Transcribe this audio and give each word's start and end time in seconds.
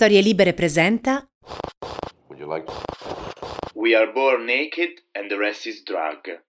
Storie 0.00 0.22
Libere 0.22 0.54
presenta 0.54 1.28
Would 2.28 2.40
you 2.40 2.50
like 2.50 2.64
We 3.74 3.94
are 3.94 4.10
born 4.10 4.46
naked 4.46 4.94
and 5.12 5.28
the 5.28 5.36
rest 5.36 5.66
is 5.66 5.82
drug. 5.82 6.42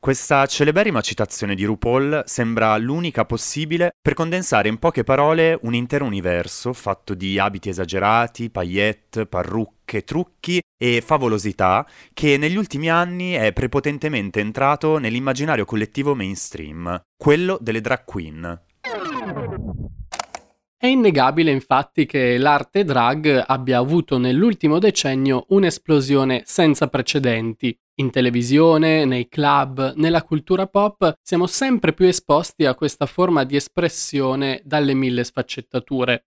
Questa 0.00 0.44
celeberrima 0.46 1.00
citazione 1.00 1.54
di 1.54 1.62
RuPaul 1.62 2.24
sembra 2.26 2.76
l'unica 2.76 3.24
possibile 3.24 3.92
per 4.02 4.14
condensare 4.14 4.66
in 4.66 4.78
poche 4.78 5.04
parole 5.04 5.56
un 5.62 5.74
intero 5.74 6.06
universo 6.06 6.72
fatto 6.72 7.14
di 7.14 7.38
abiti 7.38 7.68
esagerati, 7.68 8.50
paillette, 8.50 9.26
parrucche, 9.26 10.02
trucchi 10.02 10.60
e 10.76 11.00
favolosità 11.06 11.86
che 12.14 12.36
negli 12.36 12.56
ultimi 12.56 12.90
anni 12.90 13.34
è 13.34 13.52
prepotentemente 13.52 14.40
entrato 14.40 14.98
nell'immaginario 14.98 15.64
collettivo 15.64 16.16
mainstream, 16.16 17.00
quello 17.16 17.58
delle 17.60 17.80
drag 17.80 18.02
queen. 18.04 18.60
È 20.80 20.86
innegabile 20.86 21.50
infatti 21.50 22.06
che 22.06 22.38
l'arte 22.38 22.84
drag 22.84 23.42
abbia 23.48 23.78
avuto 23.78 24.16
nell'ultimo 24.16 24.78
decennio 24.78 25.46
un'esplosione 25.48 26.42
senza 26.44 26.86
precedenti. 26.86 27.76
In 27.96 28.12
televisione, 28.12 29.04
nei 29.04 29.26
club, 29.26 29.94
nella 29.96 30.22
cultura 30.22 30.68
pop 30.68 31.14
siamo 31.20 31.48
sempre 31.48 31.92
più 31.94 32.06
esposti 32.06 32.64
a 32.64 32.76
questa 32.76 33.06
forma 33.06 33.42
di 33.42 33.56
espressione 33.56 34.62
dalle 34.64 34.94
mille 34.94 35.24
sfaccettature. 35.24 36.26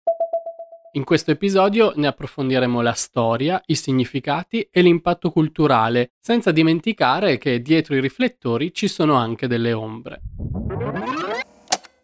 In 0.93 1.05
questo 1.05 1.31
episodio 1.31 1.93
ne 1.97 2.07
approfondiremo 2.07 2.81
la 2.81 2.95
storia, 2.95 3.61
i 3.67 3.75
significati 3.75 4.67
e 4.73 4.81
l'impatto 4.81 5.31
culturale, 5.31 6.13
senza 6.19 6.53
dimenticare 6.53 7.37
che 7.37 7.61
dietro 7.61 7.97
i 7.97 8.01
riflettori 8.01 8.73
ci 8.73 8.89
sono 8.89 9.13
anche 9.13 9.47
delle 9.47 9.75
ombre. 9.75 10.23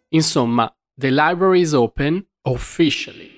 Insomma, 0.09 0.71
The 0.93 1.09
Library 1.09 1.61
is 1.61 1.73
Open 1.73 2.23
Officially. 2.47 3.31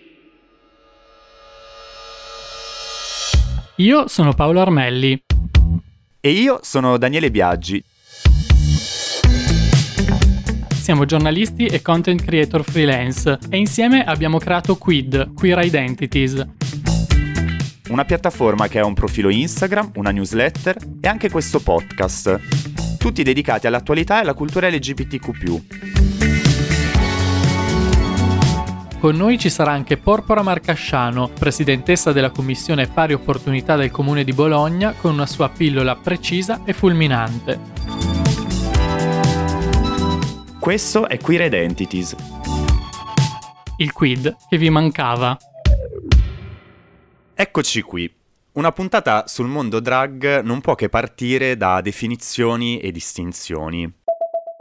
Io 3.78 4.08
sono 4.10 4.34
Paolo 4.34 4.60
Armelli. 4.60 5.24
E 6.20 6.30
io 6.30 6.60
sono 6.62 6.98
Daniele 6.98 7.32
Biaggi. 7.32 7.82
Siamo 10.74 11.06
giornalisti 11.06 11.68
e 11.68 11.82
content 11.82 12.22
creator 12.22 12.66
freelance 12.66 13.40
e 13.50 13.58
insieme 13.58 14.04
abbiamo 14.04 14.40
creato 14.40 14.76
Quid, 14.76 15.34
Queer 15.34 15.64
Identities. 15.64 16.46
Una 17.88 18.04
piattaforma 18.04 18.68
che 18.68 18.80
ha 18.80 18.86
un 18.86 18.94
profilo 18.94 19.30
Instagram, 19.30 19.92
una 19.96 20.12
newsletter 20.12 20.76
e 21.00 21.08
anche 21.08 21.30
questo 21.30 21.62
podcast, 21.62 22.98
tutti 22.98 23.24
dedicati 23.24 23.68
all'attualità 23.68 24.18
e 24.18 24.22
alla 24.22 24.34
cultura 24.34 24.68
LGBTQ. 24.68 25.97
Con 29.00 29.16
noi 29.16 29.38
ci 29.38 29.52
sarà 29.52 29.72
anche 29.72 29.98
Porpora 29.98 30.42
Marcasciano, 30.42 31.28
presidentessa 31.30 32.12
della 32.12 32.32
Commissione 32.32 32.88
Pari 32.88 33.14
Opportunità 33.14 33.76
del 33.76 33.92
Comune 33.92 34.24
di 34.24 34.34
Bologna, 34.34 34.94
con 34.94 35.14
una 35.14 35.28
sua 35.28 35.50
pillola 35.50 35.96
precisa 35.96 36.62
e 36.66 36.74
fulminante. 36.74 37.60
Questo 40.60 41.08
è 41.08 41.20
Queer 41.20 41.46
Identities. 41.46 42.16
Il 43.78 43.94
quid 43.94 44.36
che 44.50 44.58
vi 44.58 44.72
mancava. 44.72 45.38
Eccoci 47.36 47.82
qui. 47.84 48.12
Una 48.54 48.72
puntata 48.72 49.28
sul 49.28 49.46
mondo 49.46 49.80
drag 49.80 50.42
non 50.42 50.60
può 50.60 50.74
che 50.74 50.90
partire 50.90 51.56
da 51.56 51.82
definizioni 51.82 52.80
e 52.80 52.92
distinzioni. 52.92 53.94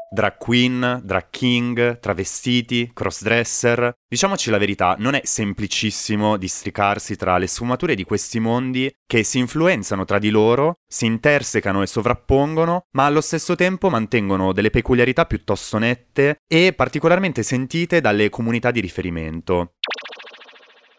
Drag 0.09 0.37
queen, 0.39 1.01
drag 1.03 1.27
king, 1.31 1.99
travestiti, 1.99 2.91
crossdresser. 2.95 3.93
Diciamoci 4.09 4.51
la 4.51 4.59
verità, 4.59 4.95
non 4.99 5.15
è 5.15 5.21
semplicissimo 5.25 6.37
districarsi 6.37 7.17
tra 7.17 7.37
le 7.39 7.49
sfumature 7.49 7.97
di 7.97 8.05
questi 8.05 8.39
mondi 8.39 8.91
che 9.05 9.25
si 9.25 9.39
influenzano 9.39 10.05
tra 10.05 10.19
di 10.19 10.31
loro, 10.31 10.77
si 10.87 11.07
intersecano 11.07 11.83
e 11.83 11.87
sovrappongono, 11.87 12.85
ma 12.93 13.07
allo 13.07 13.21
stesso 13.21 13.57
tempo 13.57 13.91
mantengono 13.91 14.53
delle 14.53 14.71
peculiarità 14.71 15.27
piuttosto 15.27 15.77
nette 15.79 16.37
e 16.47 16.73
particolarmente 16.73 17.43
sentite 17.43 18.01
dalle 18.01 18.31
comunità 18.31 18.71
di 18.71 18.81
riferimento. 18.81 19.73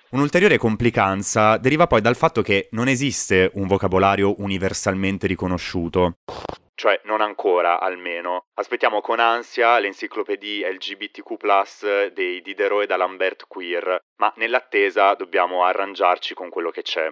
Un'ulteriore 0.09 0.57
complicanza 0.57 1.57
deriva 1.57 1.87
poi 1.87 2.01
dal 2.01 2.15
fatto 2.15 2.41
che 2.41 2.67
non 2.71 2.87
esiste 2.89 3.51
un 3.55 3.67
vocabolario 3.67 4.35
universalmente 4.41 5.27
riconosciuto. 5.27 6.17
Cioè, 6.79 7.01
non 7.05 7.21
ancora, 7.21 7.79
almeno. 7.79 8.45
Aspettiamo 8.53 9.01
con 9.01 9.19
ansia 9.19 9.79
le 9.79 9.87
enciclopedie 9.87 10.71
LGBTQ+, 10.73 12.13
dei 12.13 12.39
Diderot 12.43 12.83
e 12.83 12.85
d'Alembert 12.85 13.45
Queer, 13.47 13.97
ma 14.17 14.31
nell'attesa 14.35 15.15
dobbiamo 15.15 15.63
arrangiarci 15.63 16.35
con 16.35 16.49
quello 16.49 16.69
che 16.69 16.83
c'è. 16.83 17.11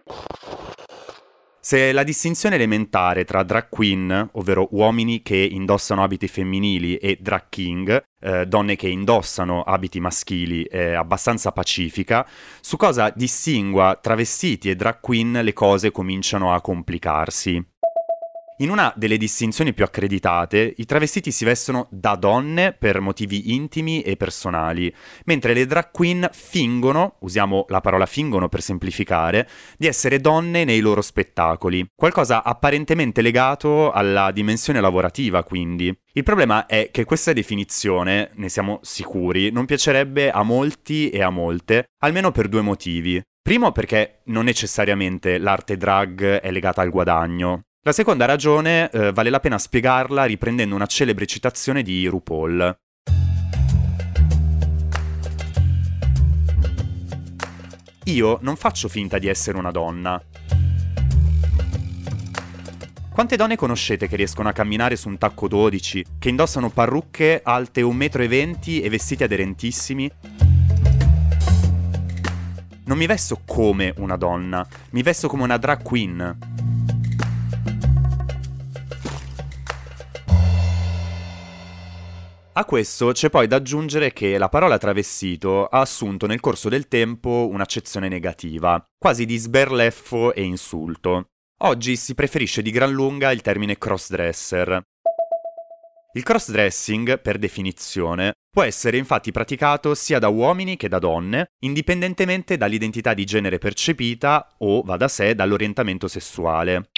Se 1.60 1.92
la 1.94 2.04
distinzione 2.04 2.58
elementare 2.58 3.26
tra 3.26 3.42
drag 3.42 3.70
queen, 3.70 4.30
ovvero 4.34 4.68
uomini 4.70 5.24
che 5.24 5.36
indossano 5.36 6.04
abiti 6.04 6.28
femminili, 6.28 6.98
e 6.98 7.18
drag 7.20 7.46
king, 7.50 8.04
eh, 8.22 8.46
donne 8.46 8.76
che 8.76 8.88
indossano 8.88 9.64
abiti 9.64 10.00
maschili, 10.00 10.66
è 10.66 10.94
abbastanza 10.94 11.52
pacifica, 11.52 12.24
su 12.62 12.78
cosa 12.78 13.12
distingua 13.16 13.98
travestiti 14.00 14.70
e 14.70 14.76
drag 14.76 15.00
queen 15.00 15.40
le 15.42 15.54
cose 15.54 15.90
cominciano 15.90 16.54
a 16.54 16.62
complicarsi. 16.62 17.74
In 18.60 18.70
una 18.70 18.94
delle 18.96 19.18
distinzioni 19.18 19.74
più 19.74 19.84
accreditate, 19.84 20.76
i 20.78 20.86
travestiti 20.86 21.30
si 21.30 21.44
vestono 21.44 21.90
da 21.92 22.16
donne 22.16 22.72
per 22.72 23.02
motivi 23.02 23.54
intimi 23.54 24.02
e 24.02 24.16
personali, 24.16 24.94
mentre 25.26 25.54
le 25.54 25.66
drag 25.66 25.92
queen 25.92 26.30
fingono, 26.32 27.18
usiamo 27.20 27.66
la 27.68 27.82
parola 27.82 28.06
fingono 28.06 28.48
per 28.48 28.62
semplificare, 28.62 29.50
di 29.78 29.88
essere 29.88 30.22
donne 30.22 30.64
nei 30.64 30.80
loro 30.80 31.02
spettacoli, 31.02 31.86
qualcosa 31.94 32.46
apparentemente 32.46 33.22
legato 33.22 33.92
alla 33.92 34.32
dimensione 34.32 34.80
lavorativa 34.80 35.44
quindi. 35.44 35.94
Il 36.14 36.24
problema 36.24 36.66
è 36.66 36.92
che 36.94 37.04
questa 37.04 37.34
definizione, 37.34 38.32
ne 38.36 38.48
siamo 38.48 38.80
sicuri, 38.84 39.52
non 39.52 39.66
piacerebbe 39.66 40.32
a 40.32 40.44
molti 40.44 41.10
e 41.10 41.22
a 41.22 41.30
molte, 41.30 41.88
almeno 42.04 42.32
per 42.32 42.48
due 42.48 42.62
motivi. 42.62 43.22
Primo 43.42 43.74
perché 43.74 44.22
non 44.28 44.46
necessariamente 44.46 45.40
l'arte 45.40 45.76
drag 45.76 46.40
è 46.40 46.52
legata 46.52 46.82
al 46.82 46.90
guadagno. 46.90 47.64
La 47.88 47.92
seconda 47.92 48.26
ragione 48.26 48.90
eh, 48.90 49.12
vale 49.12 49.30
la 49.30 49.40
pena 49.40 49.60
spiegarla 49.60 50.26
riprendendo 50.26 50.74
una 50.74 50.88
celebre 50.88 51.28
citazione 51.28 51.84
di 51.84 52.08
RuPaul. 52.08 52.80
Io 58.06 58.40
non 58.42 58.56
faccio 58.56 58.88
finta 58.88 59.20
di 59.20 59.28
essere 59.28 59.60
una 59.60 59.70
donna. 59.70 60.20
Quante 63.12 63.36
donne 63.36 63.56
conoscete 63.56 64.08
che 64.08 64.16
riescono 64.16 64.50
a 64.50 64.52
camminare 64.52 64.96
su 64.96 65.08
un 65.08 65.20
tacco 65.20 65.48
12, 65.48 66.06
che 66.18 66.30
indossano 66.30 66.72
parrucche 66.72 67.42
alte 67.44 67.84
1,20 67.84 68.80
m 68.82 68.84
e 68.84 68.90
vestiti 68.90 69.24
aderentissimi? 69.24 70.12
Non 72.86 72.98
mi 72.98 73.06
vesto 73.06 73.42
come 73.46 73.94
una 73.98 74.18
donna, 74.18 74.66
mi 74.90 75.04
vesto 75.04 75.28
come 75.28 75.44
una 75.44 75.58
drag 75.58 75.84
queen. 75.84 76.65
A 82.58 82.64
questo 82.64 83.12
c'è 83.12 83.30
poi 83.30 83.48
da 83.48 83.58
aggiungere 83.58 84.14
che 84.14 84.38
la 84.38 84.48
parola 84.48 84.78
travestito 84.78 85.66
ha 85.66 85.82
assunto 85.82 86.26
nel 86.26 86.40
corso 86.40 86.70
del 86.70 86.88
tempo 86.88 87.50
un'accezione 87.52 88.08
negativa, 88.08 88.82
quasi 88.98 89.26
di 89.26 89.36
sberleffo 89.36 90.34
e 90.34 90.44
insulto. 90.44 91.32
Oggi 91.64 91.98
si 91.98 92.16
preferisce 92.16 92.62
di 92.62 92.72
gran 92.72 92.94
lunga 92.94 93.34
il 93.34 93.42
termine 93.42 93.78
crossdresser. 93.78 94.82
Il 96.14 96.24
crossdressing, 96.24 97.20
per 97.20 97.38
definizione, 97.40 98.32
può 98.50 98.64
essere 98.64 98.96
infatti 98.96 99.34
praticato 99.34 99.94
sia 99.94 100.18
da 100.18 100.30
uomini 100.30 100.78
che 100.78 100.88
da 100.88 101.00
donne, 101.00 101.48
indipendentemente 101.66 102.56
dall'identità 102.56 103.14
di 103.14 103.26
genere 103.26 103.58
percepita 103.58 104.56
o, 104.60 104.82
va 104.82 104.96
da 104.96 105.10
sé, 105.10 105.36
dall'orientamento 105.36 106.08
sessuale. 106.08 106.92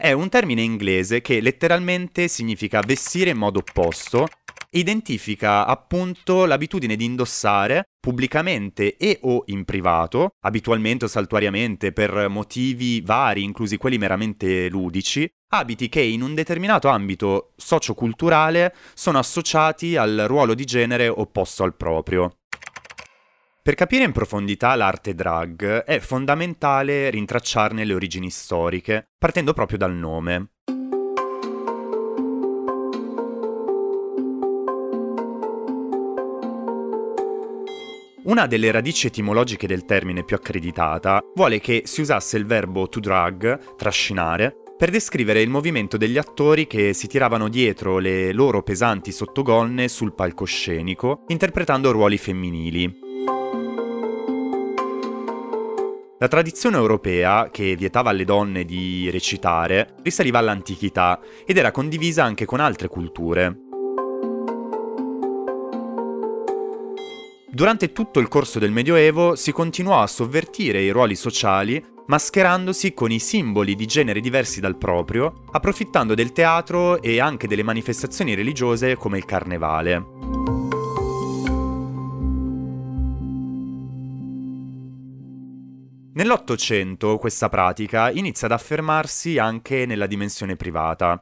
È 0.00 0.12
un 0.12 0.30
termine 0.30 0.62
inglese 0.62 1.20
che 1.20 1.42
letteralmente 1.42 2.26
significa 2.26 2.80
vestire 2.80 3.28
in 3.28 3.36
modo 3.36 3.58
opposto 3.58 4.26
identifica 4.70 5.66
appunto 5.66 6.46
l'abitudine 6.46 6.96
di 6.96 7.04
indossare 7.04 7.90
pubblicamente 8.00 8.96
e 8.96 9.18
o 9.24 9.42
in 9.48 9.66
privato, 9.66 10.36
abitualmente 10.40 11.04
o 11.04 11.08
saltuariamente 11.08 11.92
per 11.92 12.30
motivi 12.30 13.02
vari, 13.02 13.42
inclusi 13.42 13.76
quelli 13.76 13.98
meramente 13.98 14.70
ludici, 14.70 15.30
abiti 15.48 15.90
che 15.90 16.00
in 16.00 16.22
un 16.22 16.32
determinato 16.32 16.88
ambito 16.88 17.52
socioculturale 17.56 18.74
sono 18.94 19.18
associati 19.18 19.96
al 19.96 20.24
ruolo 20.26 20.54
di 20.54 20.64
genere 20.64 21.08
opposto 21.08 21.62
al 21.62 21.76
proprio. 21.76 22.39
Per 23.62 23.74
capire 23.74 24.04
in 24.04 24.12
profondità 24.12 24.74
l'arte 24.74 25.14
drag 25.14 25.84
è 25.84 25.98
fondamentale 25.98 27.10
rintracciarne 27.10 27.84
le 27.84 27.92
origini 27.92 28.30
storiche, 28.30 29.10
partendo 29.18 29.52
proprio 29.52 29.76
dal 29.76 29.94
nome. 29.94 30.52
Una 38.24 38.46
delle 38.46 38.70
radici 38.70 39.08
etimologiche 39.08 39.66
del 39.66 39.84
termine 39.84 40.24
più 40.24 40.36
accreditata 40.36 41.20
vuole 41.34 41.60
che 41.60 41.82
si 41.84 42.00
usasse 42.00 42.38
il 42.38 42.46
verbo 42.46 42.88
to 42.88 42.98
drag, 42.98 43.76
trascinare, 43.76 44.56
per 44.78 44.88
descrivere 44.88 45.42
il 45.42 45.50
movimento 45.50 45.98
degli 45.98 46.16
attori 46.16 46.66
che 46.66 46.94
si 46.94 47.08
tiravano 47.08 47.50
dietro 47.50 47.98
le 47.98 48.32
loro 48.32 48.62
pesanti 48.62 49.12
sottogonne 49.12 49.88
sul 49.88 50.14
palcoscenico, 50.14 51.24
interpretando 51.26 51.90
ruoli 51.90 52.16
femminili. 52.16 53.09
La 56.22 56.28
tradizione 56.28 56.76
europea, 56.76 57.48
che 57.50 57.74
vietava 57.76 58.10
alle 58.10 58.26
donne 58.26 58.66
di 58.66 59.08
recitare, 59.08 59.94
risaliva 60.02 60.38
all'antichità 60.38 61.18
ed 61.46 61.56
era 61.56 61.70
condivisa 61.70 62.24
anche 62.24 62.44
con 62.44 62.60
altre 62.60 62.88
culture. 62.88 63.58
Durante 67.50 67.92
tutto 67.92 68.20
il 68.20 68.28
corso 68.28 68.58
del 68.58 68.70
Medioevo 68.70 69.34
si 69.34 69.50
continuò 69.50 70.02
a 70.02 70.06
sovvertire 70.06 70.82
i 70.82 70.90
ruoli 70.90 71.16
sociali 71.16 71.82
mascherandosi 72.06 72.92
con 72.92 73.10
i 73.10 73.18
simboli 73.18 73.74
di 73.74 73.86
genere 73.86 74.20
diversi 74.20 74.60
dal 74.60 74.76
proprio, 74.76 75.44
approfittando 75.52 76.14
del 76.14 76.32
teatro 76.32 77.00
e 77.00 77.18
anche 77.18 77.46
delle 77.46 77.62
manifestazioni 77.62 78.34
religiose 78.34 78.94
come 78.96 79.16
il 79.16 79.24
carnevale. 79.24 80.49
Nell'Ottocento 86.20 87.16
questa 87.16 87.48
pratica 87.48 88.10
inizia 88.10 88.46
ad 88.46 88.52
affermarsi 88.52 89.38
anche 89.38 89.86
nella 89.86 90.06
dimensione 90.06 90.54
privata. 90.54 91.18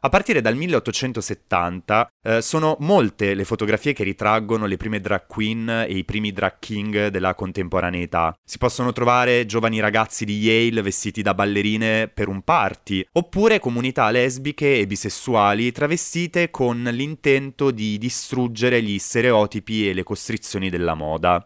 A 0.00 0.08
partire 0.10 0.42
dal 0.42 0.54
1870 0.54 2.10
eh, 2.22 2.42
sono 2.42 2.76
molte 2.80 3.32
le 3.32 3.44
fotografie 3.44 3.94
che 3.94 4.04
ritraggono 4.04 4.66
le 4.66 4.76
prime 4.76 5.00
drag 5.00 5.24
queen 5.26 5.86
e 5.88 5.96
i 5.96 6.04
primi 6.04 6.30
drag 6.30 6.56
king 6.58 7.06
della 7.06 7.34
contemporaneità. 7.34 8.36
Si 8.44 8.58
possono 8.58 8.92
trovare 8.92 9.46
giovani 9.46 9.80
ragazzi 9.80 10.26
di 10.26 10.40
Yale 10.40 10.82
vestiti 10.82 11.22
da 11.22 11.32
ballerine 11.32 12.08
per 12.08 12.28
un 12.28 12.42
party, 12.42 13.02
oppure 13.12 13.60
comunità 13.60 14.10
lesbiche 14.10 14.78
e 14.78 14.86
bisessuali 14.86 15.72
travestite 15.72 16.50
con 16.50 16.82
l'intento 16.82 17.70
di 17.70 17.96
distruggere 17.96 18.82
gli 18.82 18.98
stereotipi 18.98 19.88
e 19.88 19.94
le 19.94 20.02
costrizioni 20.02 20.68
della 20.68 20.92
moda. 20.92 21.42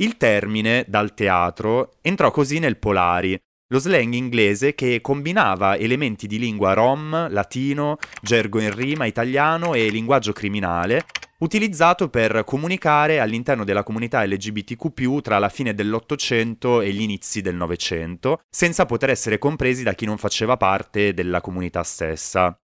Il 0.00 0.16
termine, 0.16 0.86
dal 0.88 1.12
teatro, 1.12 1.96
entrò 2.00 2.30
così 2.30 2.58
nel 2.58 2.78
Polari, 2.78 3.38
lo 3.68 3.78
slang 3.78 4.14
inglese 4.14 4.74
che 4.74 5.02
combinava 5.02 5.76
elementi 5.76 6.26
di 6.26 6.38
lingua 6.38 6.72
rom, 6.72 7.30
latino, 7.30 7.98
gergo 8.22 8.60
in 8.60 8.74
rima 8.74 9.04
italiano 9.04 9.74
e 9.74 9.90
linguaggio 9.90 10.32
criminale, 10.32 11.04
utilizzato 11.40 12.08
per 12.08 12.44
comunicare 12.46 13.20
all'interno 13.20 13.62
della 13.62 13.82
comunità 13.82 14.24
LGBTQ 14.24 15.20
tra 15.20 15.38
la 15.38 15.50
fine 15.50 15.74
dell'Ottocento 15.74 16.80
e 16.80 16.92
gli 16.92 17.02
inizi 17.02 17.42
del 17.42 17.56
Novecento, 17.56 18.40
senza 18.48 18.86
poter 18.86 19.10
essere 19.10 19.36
compresi 19.36 19.82
da 19.82 19.92
chi 19.92 20.06
non 20.06 20.16
faceva 20.16 20.56
parte 20.56 21.12
della 21.12 21.42
comunità 21.42 21.82
stessa. 21.82 22.58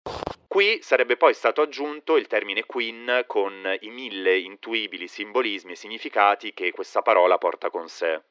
Qui 0.57 0.79
sarebbe 0.81 1.19
poi 1.19 1.35
stato 1.35 1.61
aggiunto 1.61 2.17
il 2.17 2.29
termine 2.29 2.65
queen 2.65 3.25
con 3.27 3.53
i 3.79 3.91
mille 3.91 4.39
intuibili 4.39 5.07
simbolismi 5.07 5.73
e 5.73 5.77
significati 5.77 6.55
che 6.55 6.71
questa 6.71 7.03
parola 7.03 7.37
porta 7.37 7.69
con 7.69 7.89
sé. 7.89 8.23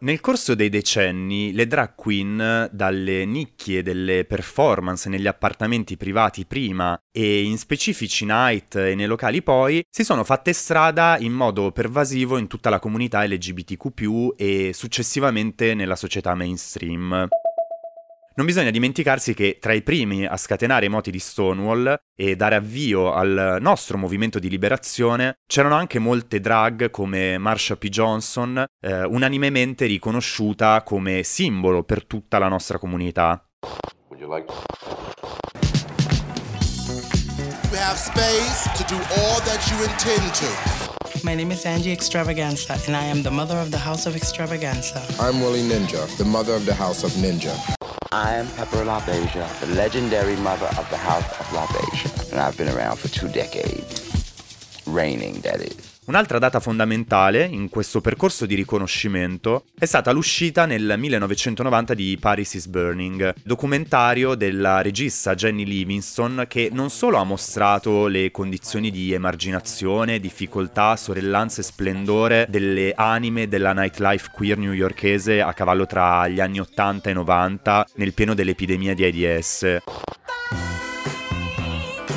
Nel 0.00 0.20
corso 0.20 0.56
dei 0.56 0.68
decenni, 0.68 1.52
le 1.52 1.68
drag 1.68 1.94
queen, 1.94 2.68
dalle 2.72 3.24
nicchie 3.24 3.84
delle 3.84 4.24
performance 4.24 5.08
negli 5.08 5.28
appartamenti 5.28 5.96
privati 5.96 6.44
prima 6.44 7.00
e 7.12 7.42
in 7.42 7.56
specifici 7.56 8.24
night 8.24 8.74
e 8.74 8.96
nei 8.96 9.06
locali 9.06 9.42
poi, 9.42 9.84
si 9.88 10.02
sono 10.02 10.24
fatte 10.24 10.52
strada 10.52 11.18
in 11.20 11.34
modo 11.34 11.70
pervasivo 11.70 12.36
in 12.36 12.48
tutta 12.48 12.68
la 12.68 12.80
comunità 12.80 13.24
LGBTQ 13.24 14.34
e 14.36 14.72
successivamente 14.72 15.74
nella 15.74 15.94
società 15.94 16.34
mainstream. 16.34 17.28
Non 18.38 18.46
bisogna 18.46 18.70
dimenticarsi 18.70 19.34
che 19.34 19.58
tra 19.60 19.72
i 19.72 19.82
primi 19.82 20.24
a 20.24 20.36
scatenare 20.36 20.86
i 20.86 20.88
moti 20.88 21.10
di 21.10 21.18
Stonewall 21.18 21.92
e 22.14 22.36
dare 22.36 22.54
avvio 22.54 23.12
al 23.12 23.58
nostro 23.60 23.98
movimento 23.98 24.38
di 24.38 24.48
liberazione 24.48 25.38
c'erano 25.44 25.74
anche 25.74 25.98
molte 25.98 26.38
drag 26.38 26.88
come 26.90 27.36
Marsha 27.36 27.74
P. 27.74 27.88
Johnson, 27.88 28.64
eh, 28.80 29.02
unanimemente 29.02 29.86
riconosciuta 29.86 30.84
come 30.84 31.24
simbolo 31.24 31.82
per 31.82 32.04
tutta 32.04 32.38
la 32.38 32.46
nostra 32.46 32.78
comunità. 32.78 33.44
Would 34.08 34.20
you 34.20 34.32
like 34.32 34.46
You 37.72 37.78
have 37.80 37.98
space 37.98 38.70
to 38.76 38.84
do 38.86 39.00
all 39.16 39.40
that 39.42 39.68
you 39.68 39.82
intend 39.82 40.32
to. 40.34 40.87
My 41.24 41.34
name 41.34 41.50
is 41.50 41.66
Angie 41.66 41.92
Extravaganza, 41.92 42.78
and 42.86 42.94
I 42.94 43.04
am 43.04 43.22
the 43.22 43.30
mother 43.30 43.56
of 43.56 43.70
the 43.70 43.78
House 43.78 44.06
of 44.06 44.14
Extravaganza. 44.14 45.04
I'm 45.18 45.40
Willie 45.40 45.62
Ninja, 45.62 46.06
the 46.16 46.24
mother 46.24 46.54
of 46.54 46.64
the 46.64 46.74
House 46.74 47.02
of 47.02 47.10
Ninja. 47.12 47.54
I 48.12 48.34
am 48.34 48.46
Pepper 48.48 48.84
LaBeija, 48.84 49.60
the 49.60 49.74
legendary 49.74 50.36
mother 50.36 50.66
of 50.78 50.88
the 50.90 50.96
House 50.96 51.24
of 51.40 51.46
LaBeija, 51.46 52.30
and 52.30 52.40
I've 52.40 52.56
been 52.56 52.68
around 52.68 52.98
for 52.98 53.08
two 53.08 53.28
decades. 53.28 54.82
Reigning, 54.86 55.40
that 55.40 55.60
is. 55.60 55.87
Un'altra 56.08 56.38
data 56.38 56.58
fondamentale 56.58 57.44
in 57.44 57.68
questo 57.68 58.00
percorso 58.00 58.46
di 58.46 58.54
riconoscimento 58.54 59.64
è 59.78 59.84
stata 59.84 60.10
l'uscita 60.10 60.64
nel 60.64 60.94
1990 60.96 61.92
di 61.92 62.16
Paris 62.18 62.54
is 62.54 62.66
Burning, 62.66 63.34
documentario 63.44 64.34
della 64.34 64.80
regista 64.80 65.34
Jenny 65.34 65.64
Livingston 65.64 66.46
che 66.48 66.70
non 66.72 66.88
solo 66.88 67.18
ha 67.18 67.24
mostrato 67.24 68.06
le 68.06 68.30
condizioni 68.30 68.90
di 68.90 69.12
emarginazione, 69.12 70.18
difficoltà, 70.18 70.96
sorellanza 70.96 71.60
e 71.60 71.64
splendore 71.64 72.46
delle 72.48 72.94
anime 72.96 73.46
della 73.46 73.74
nightlife 73.74 74.30
queer 74.32 74.56
newyorkese 74.56 75.42
a 75.42 75.52
cavallo 75.52 75.84
tra 75.84 76.26
gli 76.26 76.40
anni 76.40 76.58
80 76.58 77.10
e 77.10 77.12
90 77.12 77.86
nel 77.96 78.14
pieno 78.14 78.32
dell'epidemia 78.32 78.94
di 78.94 79.04
AIDS 79.04 79.76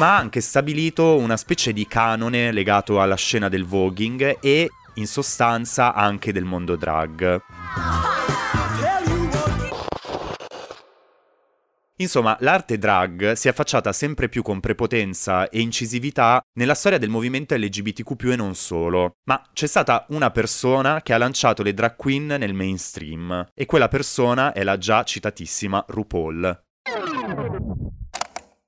ma 0.01 0.15
ha 0.15 0.17
anche 0.17 0.41
stabilito 0.41 1.15
una 1.17 1.37
specie 1.37 1.73
di 1.73 1.85
canone 1.85 2.51
legato 2.51 2.99
alla 2.99 3.13
scena 3.13 3.49
del 3.49 3.65
voguing 3.65 4.39
e 4.41 4.67
in 4.95 5.05
sostanza 5.05 5.93
anche 5.93 6.33
del 6.33 6.43
mondo 6.43 6.75
drag. 6.75 7.39
Insomma, 11.97 12.35
l'arte 12.39 12.79
drag 12.79 13.33
si 13.33 13.45
è 13.45 13.51
affacciata 13.51 13.93
sempre 13.93 14.27
più 14.27 14.41
con 14.41 14.59
prepotenza 14.59 15.47
e 15.49 15.59
incisività 15.59 16.41
nella 16.53 16.73
storia 16.73 16.97
del 16.97 17.09
movimento 17.09 17.53
LGBTQ 17.53 18.23
e 18.23 18.35
non 18.35 18.55
solo, 18.55 19.17
ma 19.25 19.39
c'è 19.53 19.67
stata 19.67 20.07
una 20.09 20.31
persona 20.31 21.03
che 21.03 21.13
ha 21.13 21.19
lanciato 21.19 21.61
le 21.61 21.75
drag 21.75 21.95
queen 21.95 22.25
nel 22.25 22.55
mainstream 22.55 23.49
e 23.53 23.67
quella 23.67 23.87
persona 23.87 24.51
è 24.51 24.63
la 24.63 24.79
già 24.79 25.03
citatissima 25.03 25.85
RuPaul. 25.87 26.59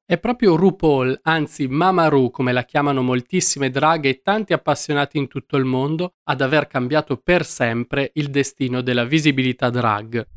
È 0.06 0.20
proprio 0.20 0.58
RuPaul, 0.58 1.22
anzi 1.24 1.68
Mama 1.68 2.10
Ru 2.10 2.30
come 2.30 2.52
la 2.52 2.64
chiamano 2.64 3.02
moltissime 3.02 3.70
draghe 3.70 4.10
e 4.10 4.22
tanti 4.22 4.52
appassionati 4.52 5.18
in 5.18 5.30
tutto 5.30 5.56
il 5.56 5.64
mondo, 5.64 6.16
ad 6.24 6.42
aver 6.42 6.68
cambiato 6.68 7.16
per 7.16 7.46
sempre 7.46 8.12
il 8.16 8.30
destino 8.30 8.82
della 8.82 9.06
visibilità 9.06 9.70
drag. 9.70 10.28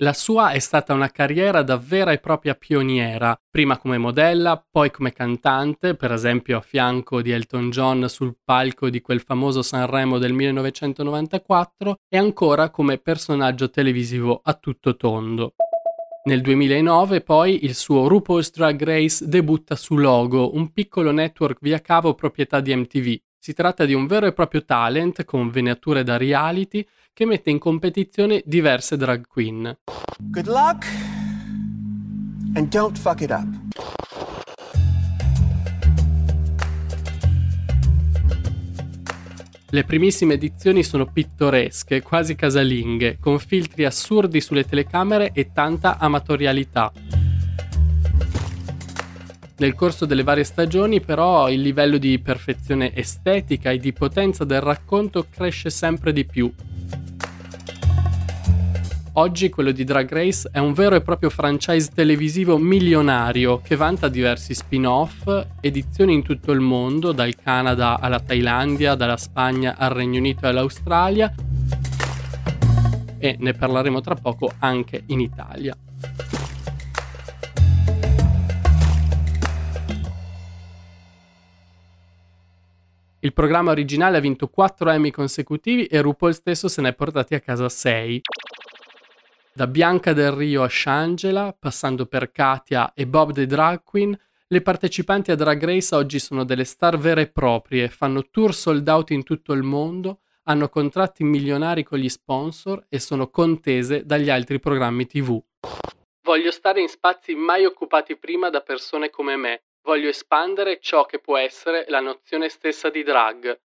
La 0.00 0.12
sua 0.12 0.50
è 0.50 0.58
stata 0.58 0.92
una 0.92 1.08
carriera 1.10 1.62
da 1.62 1.76
vera 1.76 2.10
e 2.10 2.18
propria 2.18 2.56
pioniera, 2.56 3.40
prima 3.48 3.78
come 3.78 3.96
modella, 3.96 4.62
poi 4.68 4.90
come 4.90 5.12
cantante, 5.12 5.94
per 5.94 6.10
esempio 6.10 6.58
a 6.58 6.60
fianco 6.60 7.22
di 7.22 7.30
Elton 7.30 7.70
John 7.70 8.08
sul 8.08 8.36
palco 8.44 8.90
di 8.90 9.00
quel 9.00 9.20
famoso 9.20 9.62
Sanremo 9.62 10.18
del 10.18 10.32
1994, 10.32 12.00
e 12.08 12.18
ancora 12.18 12.70
come 12.70 12.98
personaggio 12.98 13.70
televisivo 13.70 14.40
a 14.42 14.52
tutto 14.54 14.96
tondo. 14.96 15.54
Nel 16.26 16.40
2009 16.40 17.20
poi 17.20 17.64
il 17.64 17.76
suo 17.76 18.08
RuPaul's 18.08 18.50
Drag 18.50 18.82
Race 18.82 19.28
debutta 19.28 19.76
su 19.76 19.94
Logo, 19.94 20.56
un 20.56 20.72
piccolo 20.72 21.12
network 21.12 21.58
via 21.60 21.80
cavo 21.80 22.14
proprietà 22.14 22.58
di 22.58 22.74
MTV. 22.74 23.16
Si 23.38 23.52
tratta 23.52 23.84
di 23.84 23.94
un 23.94 24.08
vero 24.08 24.26
e 24.26 24.32
proprio 24.32 24.64
talent 24.64 25.24
con 25.24 25.50
venature 25.50 26.02
da 26.02 26.16
reality 26.16 26.84
che 27.12 27.26
mette 27.26 27.50
in 27.50 27.60
competizione 27.60 28.42
diverse 28.44 28.96
drag 28.96 29.24
queen. 29.28 29.78
Good 30.18 30.48
luck 30.48 30.84
and 32.54 32.66
don't 32.70 32.98
fuck 32.98 33.20
it 33.20 33.30
up. 33.30 33.46
Le 39.68 39.82
primissime 39.82 40.34
edizioni 40.34 40.84
sono 40.84 41.06
pittoresche, 41.06 42.00
quasi 42.00 42.36
casalinghe, 42.36 43.18
con 43.18 43.40
filtri 43.40 43.84
assurdi 43.84 44.40
sulle 44.40 44.64
telecamere 44.64 45.32
e 45.32 45.50
tanta 45.52 45.98
amatorialità. 45.98 46.92
Nel 49.56 49.74
corso 49.74 50.06
delle 50.06 50.22
varie 50.22 50.44
stagioni 50.44 51.00
però 51.00 51.50
il 51.50 51.62
livello 51.62 51.98
di 51.98 52.16
perfezione 52.20 52.94
estetica 52.94 53.72
e 53.72 53.78
di 53.78 53.92
potenza 53.92 54.44
del 54.44 54.60
racconto 54.60 55.26
cresce 55.28 55.68
sempre 55.70 56.12
di 56.12 56.24
più. 56.24 56.52
Oggi 59.18 59.48
quello 59.48 59.70
di 59.70 59.82
Drag 59.82 60.12
Race 60.12 60.46
è 60.52 60.58
un 60.58 60.74
vero 60.74 60.94
e 60.94 61.00
proprio 61.00 61.30
franchise 61.30 61.90
televisivo 61.94 62.58
milionario 62.58 63.62
che 63.62 63.74
vanta 63.74 64.08
diversi 64.08 64.52
spin-off, 64.52 65.26
edizioni 65.62 66.12
in 66.12 66.22
tutto 66.22 66.52
il 66.52 66.60
mondo, 66.60 67.12
dal 67.12 67.34
Canada 67.34 67.98
alla 67.98 68.20
Thailandia, 68.20 68.94
dalla 68.94 69.16
Spagna 69.16 69.76
al 69.78 69.88
Regno 69.88 70.18
Unito 70.18 70.44
e 70.44 70.48
all'Australia 70.50 71.32
e 73.16 73.36
ne 73.40 73.54
parleremo 73.54 74.02
tra 74.02 74.16
poco 74.16 74.52
anche 74.58 75.04
in 75.06 75.20
Italia. 75.20 75.74
Il 83.20 83.32
programma 83.32 83.70
originale 83.70 84.18
ha 84.18 84.20
vinto 84.20 84.46
4 84.48 84.90
Emmy 84.90 85.10
consecutivi 85.10 85.86
e 85.86 86.02
RuPaul 86.02 86.34
stesso 86.34 86.68
se 86.68 86.82
ne 86.82 86.90
è 86.90 86.94
portati 86.94 87.34
a 87.34 87.40
casa 87.40 87.68
6. 87.68 88.20
Da 89.56 89.66
Bianca 89.66 90.12
del 90.12 90.32
Rio 90.32 90.64
a 90.64 90.68
Shangela, 90.68 91.56
passando 91.58 92.04
per 92.04 92.30
Katia 92.30 92.92
e 92.92 93.06
Bob 93.06 93.32
the 93.32 93.46
Drag 93.46 93.82
Queen, 93.82 94.14
le 94.48 94.60
partecipanti 94.60 95.30
a 95.30 95.34
Drag 95.34 95.64
Race 95.64 95.94
oggi 95.94 96.18
sono 96.18 96.44
delle 96.44 96.64
star 96.64 96.98
vere 96.98 97.22
e 97.22 97.28
proprie, 97.28 97.88
fanno 97.88 98.28
tour 98.28 98.52
sold 98.54 98.86
out 98.86 99.12
in 99.12 99.22
tutto 99.22 99.54
il 99.54 99.62
mondo, 99.62 100.20
hanno 100.42 100.68
contratti 100.68 101.24
milionari 101.24 101.84
con 101.84 101.98
gli 101.98 102.10
sponsor 102.10 102.84
e 102.90 102.98
sono 102.98 103.30
contese 103.30 104.04
dagli 104.04 104.28
altri 104.28 104.60
programmi 104.60 105.06
TV. 105.06 105.42
Voglio 106.22 106.50
stare 106.50 106.82
in 106.82 106.88
spazi 106.88 107.34
mai 107.34 107.64
occupati 107.64 108.18
prima 108.18 108.50
da 108.50 108.60
persone 108.60 109.08
come 109.08 109.36
me, 109.36 109.62
Voglio 109.84 110.08
espandere 110.08 110.80
ciò 110.80 111.06
che 111.06 111.18
può 111.18 111.38
essere 111.38 111.86
la 111.88 112.00
nozione 112.00 112.50
stessa 112.50 112.90
di 112.90 113.04
drag. 113.04 113.60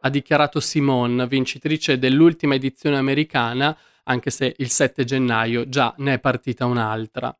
Ha 0.00 0.08
dichiarato 0.10 0.60
Simone, 0.60 1.26
vincitrice 1.26 1.98
dell'ultima 1.98 2.54
edizione 2.54 2.98
americana, 2.98 3.74
anche 4.04 4.30
se 4.30 4.54
il 4.58 4.70
7 4.70 5.04
gennaio 5.04 5.68
già 5.68 5.94
ne 5.98 6.14
è 6.14 6.18
partita 6.18 6.66
un'altra. 6.66 7.36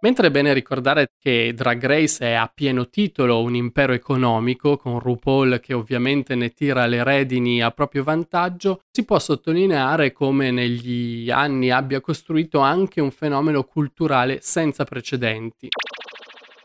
Mentre 0.00 0.28
è 0.28 0.30
bene 0.30 0.52
ricordare 0.52 1.10
che 1.18 1.52
Drag 1.56 1.84
Race 1.84 2.24
è 2.24 2.32
a 2.32 2.48
pieno 2.52 2.88
titolo 2.88 3.42
un 3.42 3.56
impero 3.56 3.92
economico, 3.92 4.76
con 4.76 5.00
RuPaul 5.00 5.58
che 5.58 5.74
ovviamente 5.74 6.36
ne 6.36 6.50
tira 6.50 6.86
le 6.86 7.02
redini 7.02 7.60
a 7.60 7.72
proprio 7.72 8.04
vantaggio, 8.04 8.82
si 8.92 9.04
può 9.04 9.18
sottolineare 9.18 10.12
come 10.12 10.52
negli 10.52 11.28
anni 11.32 11.70
abbia 11.70 12.00
costruito 12.00 12.60
anche 12.60 13.00
un 13.00 13.10
fenomeno 13.10 13.64
culturale 13.64 14.38
senza 14.40 14.84
precedenti. 14.84 15.68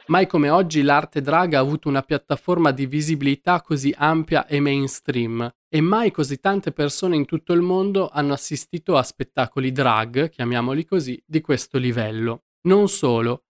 Mai 0.08 0.28
come 0.28 0.50
oggi 0.50 0.82
l'arte 0.82 1.22
drag 1.22 1.54
ha 1.54 1.60
avuto 1.60 1.88
una 1.88 2.02
piattaforma 2.02 2.72
di 2.72 2.86
visibilità 2.86 3.62
così 3.62 3.94
ampia 3.98 4.46
e 4.48 4.60
mainstream 4.60 5.50
e 5.70 5.80
mai 5.80 6.12
così 6.12 6.42
tante 6.42 6.74
persone 6.74 7.16
in 7.16 7.24
tutto 7.26 7.54
il 7.54 7.62
mondo 7.62 8.10
hanno 8.10 8.34
assistito 8.34 8.98
a 8.98 9.04
spettacoli 9.04 9.72
drag, 9.72 10.30
chiamiamoli 10.30 10.84
così, 10.84 11.22
di 11.26 11.40
questo 11.40 11.78
livello. 11.78 12.44
Non 12.64 12.90
solo. 12.90 13.46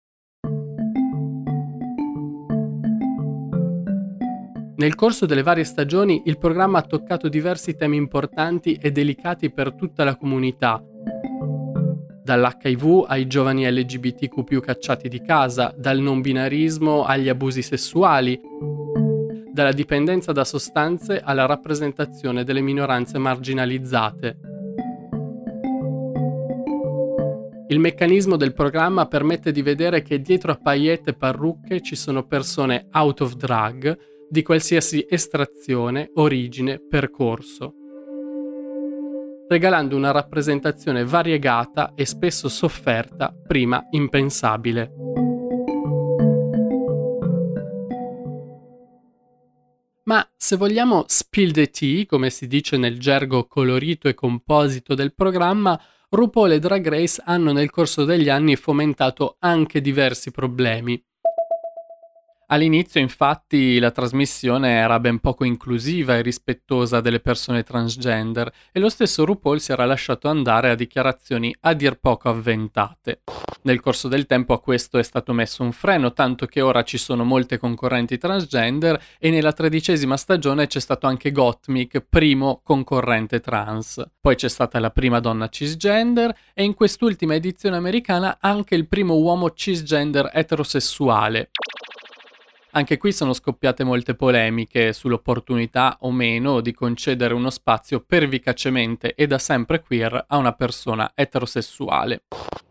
Nel 4.75 4.95
corso 4.95 5.25
delle 5.25 5.43
varie 5.43 5.63
stagioni 5.63 6.21
il 6.25 6.37
programma 6.37 6.79
ha 6.79 6.83
toccato 6.83 7.29
diversi 7.29 7.75
temi 7.75 7.97
importanti 7.97 8.73
e 8.73 8.91
delicati 8.91 9.51
per 9.51 9.73
tutta 9.73 10.03
la 10.03 10.15
comunità, 10.15 10.83
dall'HIV 12.23 13.05
ai 13.07 13.27
giovani 13.27 13.69
LGBTQ 13.69 14.59
cacciati 14.61 15.09
di 15.09 15.21
casa, 15.21 15.73
dal 15.77 15.99
non 15.99 16.21
binarismo 16.21 17.03
agli 17.03 17.29
abusi 17.29 17.61
sessuali, 17.61 18.39
dalla 19.51 19.71
dipendenza 19.71 20.31
da 20.31 20.43
sostanze 20.43 21.19
alla 21.19 21.45
rappresentazione 21.45 22.43
delle 22.43 22.61
minoranze 22.61 23.17
marginalizzate. 23.17 24.37
Il 27.67 27.79
meccanismo 27.79 28.35
del 28.35 28.53
programma 28.53 29.07
permette 29.07 29.51
di 29.51 29.61
vedere 29.61 30.01
che 30.01 30.21
dietro 30.21 30.51
a 30.51 30.59
paillette 30.61 31.11
e 31.11 31.15
parrucche 31.15 31.81
ci 31.81 31.95
sono 31.95 32.25
persone 32.25 32.87
out 32.93 33.21
of 33.21 33.33
drag 33.33 33.97
di 34.29 34.43
qualsiasi 34.43 35.05
estrazione, 35.09 36.09
origine, 36.15 36.79
percorso, 36.79 37.75
regalando 39.53 39.95
una 39.95 40.09
rappresentazione 40.09 41.05
variegata 41.05 41.93
e 41.93 42.07
spesso 42.07 42.49
sofferta, 42.49 43.31
prima 43.45 43.85
impensabile. 43.91 44.91
Ma 50.05 50.27
se 50.35 50.55
vogliamo 50.55 51.03
spill 51.07 51.51
the 51.51 51.69
tea, 51.69 52.05
come 52.07 52.31
si 52.31 52.47
dice 52.47 52.77
nel 52.77 52.97
gergo 52.99 53.45
colorito 53.45 54.07
e 54.07 54.15
composito 54.15 54.95
del 54.95 55.13
programma, 55.13 55.79
RuPaul 56.09 56.53
e 56.53 56.59
Drag 56.59 56.87
Race 56.87 57.21
hanno 57.23 57.51
nel 57.51 57.69
corso 57.69 58.05
degli 58.05 58.29
anni 58.29 58.55
fomentato 58.55 59.35
anche 59.39 59.81
diversi 59.81 60.31
problemi. 60.31 60.99
All'inizio 62.53 63.01
infatti 63.01 63.79
la 63.79 63.89
trasmissione 63.89 64.73
era 64.73 64.99
ben 64.99 65.17
poco 65.17 65.43
inclusiva 65.43 66.17
e 66.17 66.21
rispettosa 66.21 67.01
delle 67.01 67.19
persone 67.19 67.63
transgender 67.63 68.53
e 68.71 68.79
lo 68.79 68.89
stesso 68.89 69.25
RuPaul 69.25 69.59
si 69.59 69.71
era 69.71 69.85
lasciato 69.85 70.29
andare 70.29 70.69
a 70.69 70.75
dichiarazioni 70.75 71.55
a 71.61 71.73
dir 71.73 71.97
poco 71.99 72.29
avventate. 72.29 73.21
Nel 73.63 73.79
corso 73.79 74.07
del 74.07 74.27
tempo 74.27 74.53
a 74.53 74.61
questo 74.61 74.99
è 74.99 75.03
stato 75.03 75.33
messo 75.33 75.63
un 75.63 75.71
freno, 75.71 76.13
tanto 76.13 76.45
che 76.45 76.61
ora 76.61 76.83
ci 76.83 76.99
sono 76.99 77.23
molte 77.23 77.57
concorrenti 77.57 78.19
transgender 78.19 79.01
e 79.17 79.31
nella 79.31 79.53
tredicesima 79.53 80.15
stagione 80.15 80.67
c'è 80.67 80.79
stato 80.79 81.07
anche 81.07 81.31
Gottmik, 81.31 82.05
primo 82.07 82.61
concorrente 82.63 83.39
trans. 83.39 83.99
Poi 84.21 84.35
c'è 84.35 84.49
stata 84.49 84.77
la 84.79 84.91
prima 84.91 85.19
donna 85.19 85.49
cisgender 85.49 86.31
e 86.53 86.63
in 86.63 86.75
quest'ultima 86.75 87.33
edizione 87.33 87.77
americana 87.77 88.37
anche 88.39 88.75
il 88.75 88.87
primo 88.87 89.15
uomo 89.15 89.53
cisgender 89.53 90.29
eterosessuale. 90.31 91.49
Anche 92.75 92.97
qui 92.97 93.13
sono 93.13 93.33
scoppiate 93.33 93.83
molte 93.83 94.15
polemiche 94.15 94.93
sull'opportunità 94.93 95.97
o 96.01 96.11
meno 96.11 96.59
di 96.59 96.73
concedere 96.73 97.35
uno 97.35 97.51
spazio 97.51 97.99
pervicacemente 97.99 99.13
e 99.13 99.27
da 99.27 99.37
sempre 99.37 99.79
queer 99.79 100.25
a 100.27 100.37
una 100.37 100.53
persona 100.53 101.11
eterosessuale. 101.13 102.23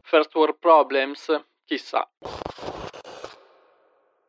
First 0.03 0.35
world 0.35 0.57
problems? 0.59 1.27
Chissà. 1.65 2.11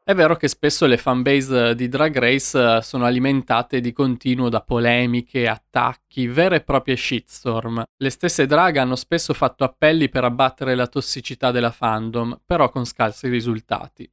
È 0.06 0.14
vero 0.14 0.36
che 0.36 0.48
spesso 0.48 0.86
le 0.86 0.98
fanbase 0.98 1.74
di 1.74 1.88
Drag 1.88 2.20
Race 2.20 2.82
sono 2.84 3.06
alimentate 3.06 3.82
di 3.82 3.94
continuo 3.94 4.50
da 4.50 4.62
polemiche, 4.62 5.48
attacchi, 5.48 6.28
vere 6.28 6.58
e 6.58 6.62
proprie 6.62 6.96
shitstorm. 6.96 7.84
Le 7.98 8.10
stesse 8.12 8.46
drag 8.46 8.78
hanno 8.78 8.96
spesso 8.96 9.34
fatto 9.34 9.64
appelli 9.64 10.10
per 10.10 10.24
abbattere 10.24 10.76
la 10.76 10.86
tossicità 10.86 11.50
della 11.50 11.72
fandom, 11.72 12.42
però 12.46 12.70
con 12.70 12.86
scarsi 12.86 13.28
risultati. 13.28 14.08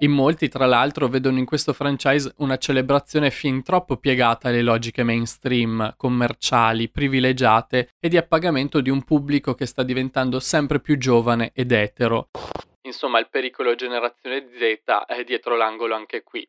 In 0.00 0.12
molti, 0.12 0.48
tra 0.48 0.66
l'altro, 0.66 1.08
vedono 1.08 1.38
in 1.38 1.44
questo 1.44 1.72
franchise 1.72 2.32
una 2.36 2.56
celebrazione 2.56 3.32
fin 3.32 3.64
troppo 3.64 3.96
piegata 3.96 4.48
alle 4.48 4.62
logiche 4.62 5.02
mainstream, 5.02 5.94
commerciali, 5.96 6.88
privilegiate 6.88 7.88
e 7.98 8.08
di 8.08 8.16
appagamento 8.16 8.80
di 8.80 8.90
un 8.90 9.02
pubblico 9.02 9.54
che 9.54 9.66
sta 9.66 9.82
diventando 9.82 10.38
sempre 10.38 10.78
più 10.78 10.98
giovane 10.98 11.50
ed 11.52 11.72
etero. 11.72 12.28
Insomma, 12.82 13.18
il 13.18 13.26
pericolo 13.28 13.74
generazione 13.74 14.46
Z 14.56 15.04
è 15.08 15.24
dietro 15.24 15.56
l'angolo 15.56 15.96
anche 15.96 16.22
qui. 16.22 16.48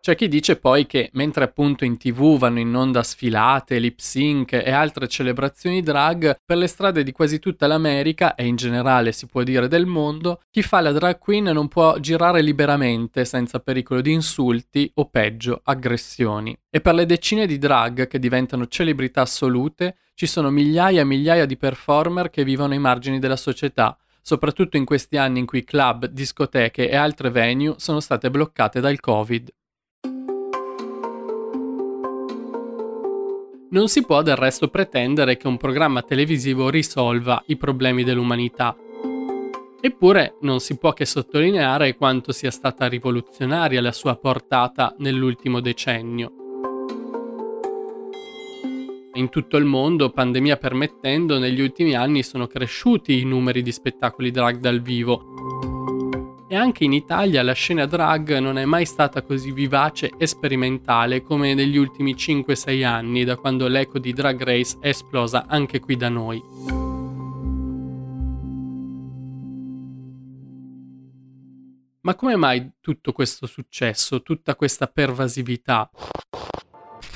C'è 0.00 0.14
chi 0.14 0.28
dice 0.28 0.56
poi 0.56 0.86
che 0.86 1.10
mentre 1.14 1.44
appunto 1.44 1.84
in 1.84 1.98
tv 1.98 2.38
vanno 2.38 2.60
in 2.60 2.74
onda 2.74 3.02
sfilate, 3.02 3.78
lip 3.78 3.98
sync 3.98 4.52
e 4.52 4.70
altre 4.70 5.06
celebrazioni 5.06 5.82
drag, 5.82 6.36
per 6.44 6.56
le 6.56 6.66
strade 6.66 7.02
di 7.02 7.12
quasi 7.12 7.38
tutta 7.38 7.66
l'America 7.66 8.34
e 8.34 8.46
in 8.46 8.56
generale 8.56 9.12
si 9.12 9.26
può 9.26 9.42
dire 9.42 9.68
del 9.68 9.86
mondo, 9.86 10.40
chi 10.50 10.62
fa 10.62 10.80
la 10.80 10.92
drag 10.92 11.18
queen 11.18 11.44
non 11.44 11.68
può 11.68 11.98
girare 11.98 12.40
liberamente 12.40 13.24
senza 13.24 13.60
pericolo 13.60 14.00
di 14.00 14.12
insulti 14.12 14.90
o 14.94 15.10
peggio 15.10 15.60
aggressioni. 15.62 16.56
E 16.70 16.80
per 16.80 16.94
le 16.94 17.04
decine 17.04 17.46
di 17.46 17.58
drag 17.58 18.06
che 18.06 18.18
diventano 18.18 18.66
celebrità 18.66 19.22
assolute 19.22 19.96
ci 20.14 20.26
sono 20.26 20.50
migliaia 20.50 21.02
e 21.02 21.04
migliaia 21.04 21.44
di 21.44 21.56
performer 21.56 22.30
che 22.30 22.44
vivono 22.44 22.72
ai 22.72 22.78
margini 22.78 23.18
della 23.18 23.36
società, 23.36 23.96
soprattutto 24.22 24.76
in 24.76 24.84
questi 24.84 25.16
anni 25.16 25.38
in 25.38 25.46
cui 25.46 25.64
club, 25.64 26.06
discoteche 26.06 26.88
e 26.88 26.96
altre 26.96 27.30
venue 27.30 27.74
sono 27.78 28.00
state 28.00 28.30
bloccate 28.30 28.80
dal 28.80 29.00
Covid. 29.00 29.50
Non 33.70 33.88
si 33.88 34.02
può 34.02 34.22
del 34.22 34.36
resto 34.36 34.68
pretendere 34.68 35.36
che 35.36 35.46
un 35.46 35.58
programma 35.58 36.00
televisivo 36.00 36.70
risolva 36.70 37.42
i 37.48 37.56
problemi 37.58 38.02
dell'umanità. 38.02 38.74
Eppure 39.80 40.36
non 40.40 40.60
si 40.60 40.78
può 40.78 40.94
che 40.94 41.04
sottolineare 41.04 41.94
quanto 41.94 42.32
sia 42.32 42.50
stata 42.50 42.86
rivoluzionaria 42.86 43.82
la 43.82 43.92
sua 43.92 44.16
portata 44.16 44.94
nell'ultimo 44.98 45.60
decennio. 45.60 46.32
In 49.14 49.28
tutto 49.28 49.58
il 49.58 49.66
mondo, 49.66 50.10
pandemia 50.10 50.56
permettendo, 50.56 51.38
negli 51.38 51.60
ultimi 51.60 51.94
anni 51.94 52.22
sono 52.22 52.46
cresciuti 52.46 53.20
i 53.20 53.24
numeri 53.24 53.62
di 53.62 53.72
spettacoli 53.72 54.30
drag 54.30 54.58
dal 54.58 54.80
vivo, 54.80 55.77
e 56.48 56.56
anche 56.56 56.84
in 56.84 56.94
Italia 56.94 57.42
la 57.42 57.52
scena 57.52 57.84
drag 57.84 58.38
non 58.38 58.56
è 58.56 58.64
mai 58.64 58.86
stata 58.86 59.22
così 59.22 59.52
vivace 59.52 60.12
e 60.16 60.26
sperimentale 60.26 61.22
come 61.22 61.52
negli 61.52 61.76
ultimi 61.76 62.14
5-6 62.14 62.84
anni, 62.84 63.24
da 63.24 63.36
quando 63.36 63.68
l'eco 63.68 63.98
di 63.98 64.14
Drag 64.14 64.42
Race 64.42 64.78
è 64.80 64.88
esplosa 64.88 65.44
anche 65.46 65.78
qui 65.78 65.96
da 65.96 66.08
noi. 66.08 66.42
Ma 72.00 72.14
come 72.14 72.36
mai 72.36 72.72
tutto 72.80 73.12
questo 73.12 73.46
successo, 73.46 74.22
tutta 74.22 74.56
questa 74.56 74.86
pervasività? 74.86 75.90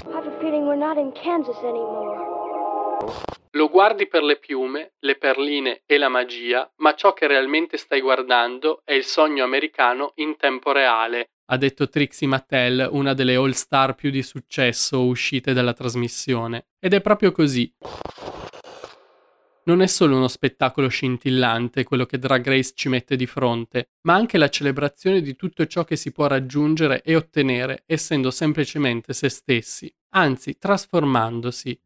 I 0.04 0.12
have 0.12 0.28
a 0.28 0.38
feeling 0.40 0.66
we're 0.66 0.76
not 0.76 0.98
in 0.98 1.12
Kansas 1.12 1.56
anymore. 1.62 3.40
Lo 3.54 3.68
guardi 3.68 4.06
per 4.06 4.22
le 4.22 4.38
piume, 4.38 4.94
le 5.00 5.16
perline 5.16 5.82
e 5.84 5.98
la 5.98 6.08
magia, 6.08 6.70
ma 6.76 6.94
ciò 6.94 7.12
che 7.12 7.26
realmente 7.26 7.76
stai 7.76 8.00
guardando 8.00 8.80
è 8.82 8.94
il 8.94 9.04
sogno 9.04 9.44
americano 9.44 10.12
in 10.16 10.36
tempo 10.36 10.72
reale, 10.72 11.26
ha 11.52 11.58
detto 11.58 11.86
Trixie 11.90 12.26
Mattel, 12.26 12.88
una 12.92 13.12
delle 13.12 13.34
all-star 13.34 13.94
più 13.94 14.08
di 14.08 14.22
successo 14.22 15.04
uscite 15.04 15.52
dalla 15.52 15.74
trasmissione. 15.74 16.68
Ed 16.78 16.94
è 16.94 17.02
proprio 17.02 17.30
così. 17.30 17.70
Non 19.64 19.82
è 19.82 19.86
solo 19.86 20.16
uno 20.16 20.28
spettacolo 20.28 20.88
scintillante 20.88 21.84
quello 21.84 22.06
che 22.06 22.18
Drag 22.18 22.46
Race 22.46 22.72
ci 22.74 22.88
mette 22.88 23.16
di 23.16 23.26
fronte, 23.26 23.90
ma 24.02 24.14
anche 24.14 24.38
la 24.38 24.48
celebrazione 24.48 25.20
di 25.20 25.36
tutto 25.36 25.66
ciò 25.66 25.84
che 25.84 25.96
si 25.96 26.10
può 26.10 26.26
raggiungere 26.26 27.02
e 27.02 27.14
ottenere 27.16 27.82
essendo 27.84 28.30
semplicemente 28.30 29.12
se 29.12 29.28
stessi, 29.28 29.94
anzi 30.14 30.56
trasformandosi. 30.56 31.78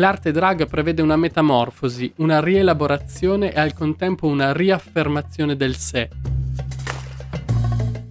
L'arte 0.00 0.32
drag 0.32 0.66
prevede 0.66 1.02
una 1.02 1.16
metamorfosi, 1.16 2.10
una 2.16 2.40
rielaborazione 2.40 3.52
e 3.52 3.60
al 3.60 3.74
contempo 3.74 4.28
una 4.28 4.54
riaffermazione 4.54 5.56
del 5.56 5.76
sé. 5.76 6.08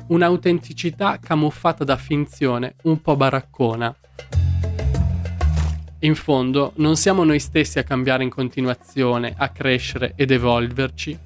Un'autenticità 0.09 1.17
camuffata 1.17 1.83
da 1.83 1.97
finzione 1.97 2.75
un 2.83 3.01
po' 3.01 3.15
baraccona. 3.15 3.95
In 6.01 6.13
fondo, 6.13 6.73
non 6.75 6.95
siamo 6.95 7.23
noi 7.23 7.39
stessi 7.39 7.79
a 7.79 7.83
cambiare 7.83 8.21
in 8.21 8.29
continuazione, 8.29 9.33
a 9.35 9.49
crescere 9.49 10.13
ed 10.15 10.29
evolverci? 10.29 11.17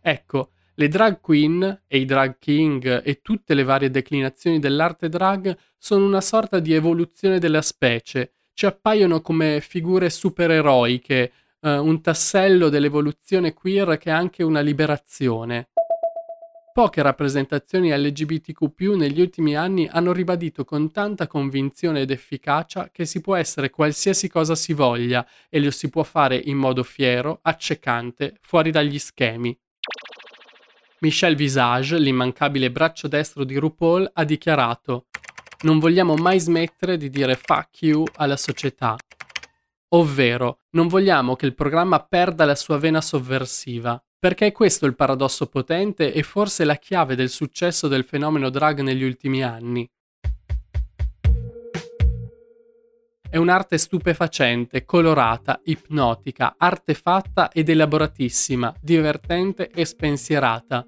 Ecco, 0.00 0.48
le 0.76 0.88
drag 0.88 1.20
queen 1.20 1.82
e 1.86 1.98
i 1.98 2.04
drag 2.04 2.38
king 2.38 3.02
e 3.04 3.20
tutte 3.22 3.54
le 3.54 3.62
varie 3.62 3.90
declinazioni 3.90 4.58
dell'arte 4.58 5.08
drag 5.08 5.56
sono 5.78 6.04
una 6.04 6.20
sorta 6.20 6.58
di 6.58 6.72
evoluzione 6.72 7.38
della 7.38 7.62
specie, 7.62 8.32
ci 8.54 8.66
appaiono 8.66 9.20
come 9.20 9.60
figure 9.60 10.10
supereroiche, 10.10 11.32
eh, 11.60 11.78
un 11.78 12.00
tassello 12.00 12.68
dell'evoluzione 12.68 13.52
queer 13.52 13.98
che 13.98 14.10
è 14.10 14.12
anche 14.12 14.42
una 14.42 14.60
liberazione. 14.60 15.68
Poche 16.72 17.02
rappresentazioni 17.02 17.96
LGBTQ 17.96 18.96
negli 18.96 19.20
ultimi 19.20 19.54
anni 19.54 19.88
hanno 19.88 20.12
ribadito 20.12 20.64
con 20.64 20.90
tanta 20.90 21.28
convinzione 21.28 22.00
ed 22.00 22.10
efficacia 22.10 22.88
che 22.90 23.04
si 23.04 23.20
può 23.20 23.36
essere 23.36 23.70
qualsiasi 23.70 24.28
cosa 24.28 24.56
si 24.56 24.72
voglia 24.72 25.24
e 25.48 25.60
lo 25.60 25.70
si 25.70 25.88
può 25.88 26.02
fare 26.02 26.34
in 26.36 26.56
modo 26.56 26.82
fiero, 26.82 27.38
accecante, 27.42 28.38
fuori 28.40 28.72
dagli 28.72 28.98
schemi. 28.98 29.56
Michel 31.04 31.34
Visage, 31.34 31.98
l'immancabile 31.98 32.70
braccio 32.70 33.08
destro 33.08 33.44
di 33.44 33.58
RuPaul, 33.58 34.10
ha 34.14 34.24
dichiarato 34.24 35.04
Non 35.64 35.78
vogliamo 35.78 36.14
mai 36.14 36.40
smettere 36.40 36.96
di 36.96 37.10
dire 37.10 37.36
fuck 37.36 37.82
you 37.82 38.04
alla 38.14 38.38
società. 38.38 38.96
Ovvero, 39.88 40.60
non 40.70 40.88
vogliamo 40.88 41.36
che 41.36 41.44
il 41.44 41.54
programma 41.54 42.00
perda 42.00 42.46
la 42.46 42.54
sua 42.54 42.78
vena 42.78 43.02
sovversiva. 43.02 44.02
Perché 44.18 44.46
è 44.46 44.52
questo 44.52 44.86
il 44.86 44.94
paradosso 44.96 45.44
potente 45.44 46.10
e 46.10 46.22
forse 46.22 46.64
la 46.64 46.76
chiave 46.76 47.14
del 47.14 47.28
successo 47.28 47.86
del 47.86 48.04
fenomeno 48.04 48.48
drag 48.48 48.80
negli 48.80 49.04
ultimi 49.04 49.42
anni. 49.42 49.86
È 53.28 53.36
un'arte 53.36 53.76
stupefacente, 53.76 54.86
colorata, 54.86 55.60
ipnotica, 55.64 56.54
artefatta 56.56 57.50
ed 57.52 57.68
elaboratissima, 57.68 58.74
divertente 58.80 59.68
e 59.68 59.84
spensierata 59.84 60.86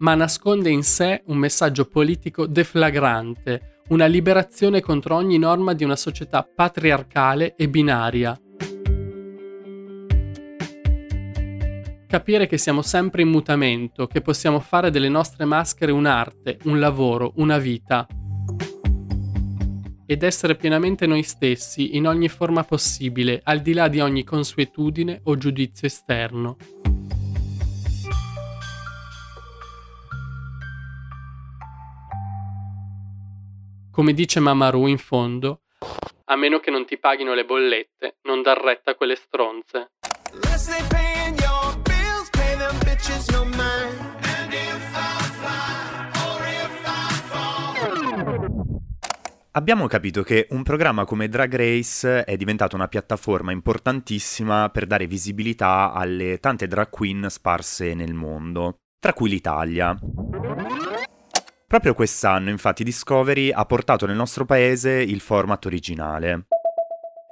ma 0.00 0.14
nasconde 0.14 0.70
in 0.70 0.82
sé 0.82 1.22
un 1.26 1.36
messaggio 1.36 1.86
politico 1.86 2.46
deflagrante, 2.46 3.82
una 3.88 4.06
liberazione 4.06 4.80
contro 4.80 5.16
ogni 5.16 5.38
norma 5.38 5.74
di 5.74 5.84
una 5.84 5.96
società 5.96 6.42
patriarcale 6.42 7.54
e 7.54 7.68
binaria. 7.68 8.38
Capire 12.06 12.46
che 12.46 12.58
siamo 12.58 12.82
sempre 12.82 13.22
in 13.22 13.28
mutamento, 13.28 14.06
che 14.06 14.20
possiamo 14.20 14.58
fare 14.58 14.90
delle 14.90 15.08
nostre 15.08 15.44
maschere 15.44 15.92
un'arte, 15.92 16.58
un 16.64 16.80
lavoro, 16.80 17.32
una 17.36 17.58
vita. 17.58 18.06
Ed 20.06 20.22
essere 20.24 20.56
pienamente 20.56 21.06
noi 21.06 21.22
stessi 21.22 21.96
in 21.96 22.08
ogni 22.08 22.28
forma 22.28 22.64
possibile, 22.64 23.40
al 23.44 23.60
di 23.60 23.74
là 23.74 23.86
di 23.86 24.00
ogni 24.00 24.24
consuetudine 24.24 25.20
o 25.24 25.36
giudizio 25.36 25.86
esterno. 25.86 26.56
Come 34.00 34.14
dice 34.14 34.40
Mamaru 34.40 34.86
in 34.86 34.96
fondo, 34.96 35.60
a 36.24 36.34
meno 36.34 36.58
che 36.58 36.70
non 36.70 36.86
ti 36.86 36.96
paghino 36.96 37.34
le 37.34 37.44
bollette, 37.44 38.16
non 38.22 38.40
dar 38.40 38.58
retta 38.58 38.92
a 38.92 38.94
quelle 38.94 39.14
stronze. 39.14 39.90
Abbiamo 49.50 49.86
capito 49.86 50.22
che 50.22 50.46
un 50.48 50.62
programma 50.62 51.04
come 51.04 51.28
Drag 51.28 51.54
Race 51.54 52.24
è 52.24 52.36
diventato 52.38 52.76
una 52.76 52.88
piattaforma 52.88 53.52
importantissima 53.52 54.70
per 54.70 54.86
dare 54.86 55.06
visibilità 55.06 55.92
alle 55.92 56.38
tante 56.38 56.66
drag 56.66 56.88
queen 56.88 57.26
sparse 57.28 57.92
nel 57.92 58.14
mondo, 58.14 58.76
tra 58.98 59.12
cui 59.12 59.28
l'Italia. 59.28 59.94
Proprio 61.70 61.94
quest'anno, 61.94 62.50
infatti, 62.50 62.82
Discovery 62.82 63.52
ha 63.52 63.64
portato 63.64 64.04
nel 64.04 64.16
nostro 64.16 64.44
paese 64.44 64.90
il 64.90 65.20
format 65.20 65.66
originale. 65.66 66.46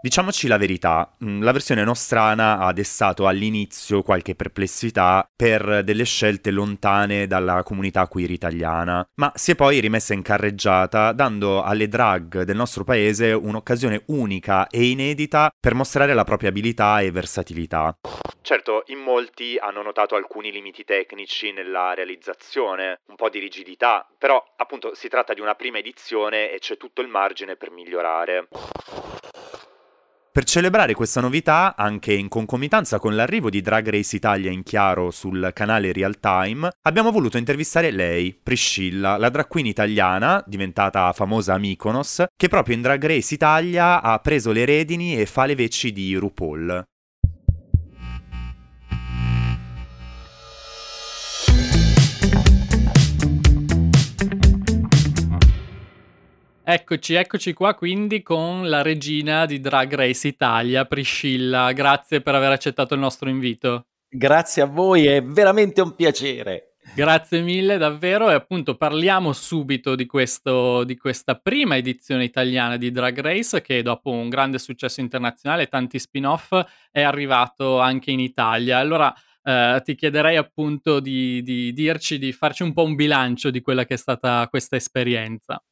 Diciamoci 0.00 0.46
la 0.46 0.58
verità, 0.58 1.12
mm, 1.24 1.42
la 1.42 1.50
versione 1.50 1.82
nostrana 1.82 2.58
ha 2.60 2.72
destato 2.72 3.26
all'inizio 3.26 4.02
qualche 4.02 4.36
perplessità 4.36 5.28
per 5.34 5.82
delle 5.82 6.04
scelte 6.04 6.52
lontane 6.52 7.26
dalla 7.26 7.64
comunità 7.64 8.06
queer 8.06 8.30
italiana, 8.30 9.04
ma 9.16 9.32
si 9.34 9.50
è 9.50 9.54
poi 9.56 9.80
rimessa 9.80 10.14
in 10.14 10.22
carreggiata 10.22 11.10
dando 11.10 11.64
alle 11.64 11.88
drag 11.88 12.42
del 12.42 12.54
nostro 12.54 12.84
paese 12.84 13.32
un'occasione 13.32 14.04
unica 14.06 14.68
e 14.68 14.88
inedita 14.88 15.50
per 15.58 15.74
mostrare 15.74 16.14
la 16.14 16.22
propria 16.22 16.50
abilità 16.50 17.00
e 17.00 17.10
versatilità. 17.10 17.92
Certo, 18.40 18.84
in 18.86 19.00
molti 19.00 19.58
hanno 19.58 19.82
notato 19.82 20.14
alcuni 20.14 20.52
limiti 20.52 20.84
tecnici 20.84 21.50
nella 21.50 21.94
realizzazione, 21.94 23.00
un 23.08 23.16
po' 23.16 23.30
di 23.30 23.40
rigidità, 23.40 24.06
però 24.16 24.40
appunto 24.58 24.94
si 24.94 25.08
tratta 25.08 25.34
di 25.34 25.40
una 25.40 25.56
prima 25.56 25.78
edizione 25.78 26.52
e 26.52 26.60
c'è 26.60 26.76
tutto 26.76 27.00
il 27.00 27.08
margine 27.08 27.56
per 27.56 27.72
migliorare. 27.72 28.46
Per 30.30 30.44
celebrare 30.44 30.94
questa 30.94 31.20
novità, 31.20 31.74
anche 31.76 32.12
in 32.12 32.28
concomitanza 32.28 32.98
con 32.98 33.16
l'arrivo 33.16 33.50
di 33.50 33.60
Drag 33.60 33.88
Race 33.88 34.14
Italia 34.14 34.50
in 34.50 34.62
chiaro 34.62 35.10
sul 35.10 35.50
canale 35.52 35.92
Real 35.92 36.20
Time, 36.20 36.70
abbiamo 36.82 37.10
voluto 37.10 37.38
intervistare 37.38 37.90
lei, 37.90 38.38
Priscilla, 38.40 39.16
la 39.16 39.30
drag 39.30 39.48
queen 39.48 39.66
italiana, 39.66 40.42
diventata 40.46 41.12
famosa 41.12 41.54
a 41.54 41.58
Mykonos, 41.58 42.24
che 42.36 42.48
proprio 42.48 42.76
in 42.76 42.82
Drag 42.82 43.04
Race 43.04 43.34
Italia 43.34 44.00
ha 44.00 44.18
preso 44.20 44.52
le 44.52 44.64
redini 44.64 45.18
e 45.18 45.26
fa 45.26 45.44
le 45.44 45.56
veci 45.56 45.92
di 45.92 46.14
RuPaul. 46.14 46.84
Eccoci, 56.70 57.14
eccoci 57.14 57.54
qua 57.54 57.74
quindi 57.74 58.20
con 58.20 58.68
la 58.68 58.82
regina 58.82 59.46
di 59.46 59.58
Drag 59.58 59.90
Race 59.94 60.28
Italia, 60.28 60.84
Priscilla. 60.84 61.72
Grazie 61.72 62.20
per 62.20 62.34
aver 62.34 62.52
accettato 62.52 62.92
il 62.92 63.00
nostro 63.00 63.30
invito. 63.30 63.86
Grazie 64.06 64.60
a 64.60 64.66
voi, 64.66 65.06
è 65.06 65.22
veramente 65.22 65.80
un 65.80 65.94
piacere. 65.94 66.74
Grazie 66.94 67.40
mille 67.40 67.78
davvero 67.78 68.28
e 68.28 68.34
appunto 68.34 68.76
parliamo 68.76 69.32
subito 69.32 69.94
di, 69.94 70.04
questo, 70.04 70.84
di 70.84 70.98
questa 70.98 71.36
prima 71.36 71.74
edizione 71.74 72.24
italiana 72.24 72.76
di 72.76 72.90
Drag 72.90 73.18
Race 73.18 73.62
che 73.62 73.80
dopo 73.80 74.10
un 74.10 74.28
grande 74.28 74.58
successo 74.58 75.00
internazionale 75.00 75.62
e 75.62 75.68
tanti 75.68 75.98
spin-off 75.98 76.52
è 76.90 77.00
arrivato 77.00 77.80
anche 77.80 78.10
in 78.10 78.20
Italia. 78.20 78.76
Allora 78.76 79.10
eh, 79.42 79.80
ti 79.82 79.94
chiederei 79.94 80.36
appunto 80.36 81.00
di, 81.00 81.42
di 81.42 81.72
dirci, 81.72 82.18
di 82.18 82.30
farci 82.30 82.62
un 82.62 82.74
po' 82.74 82.84
un 82.84 82.94
bilancio 82.94 83.48
di 83.48 83.62
quella 83.62 83.86
che 83.86 83.94
è 83.94 83.96
stata 83.96 84.46
questa 84.50 84.76
esperienza. 84.76 85.62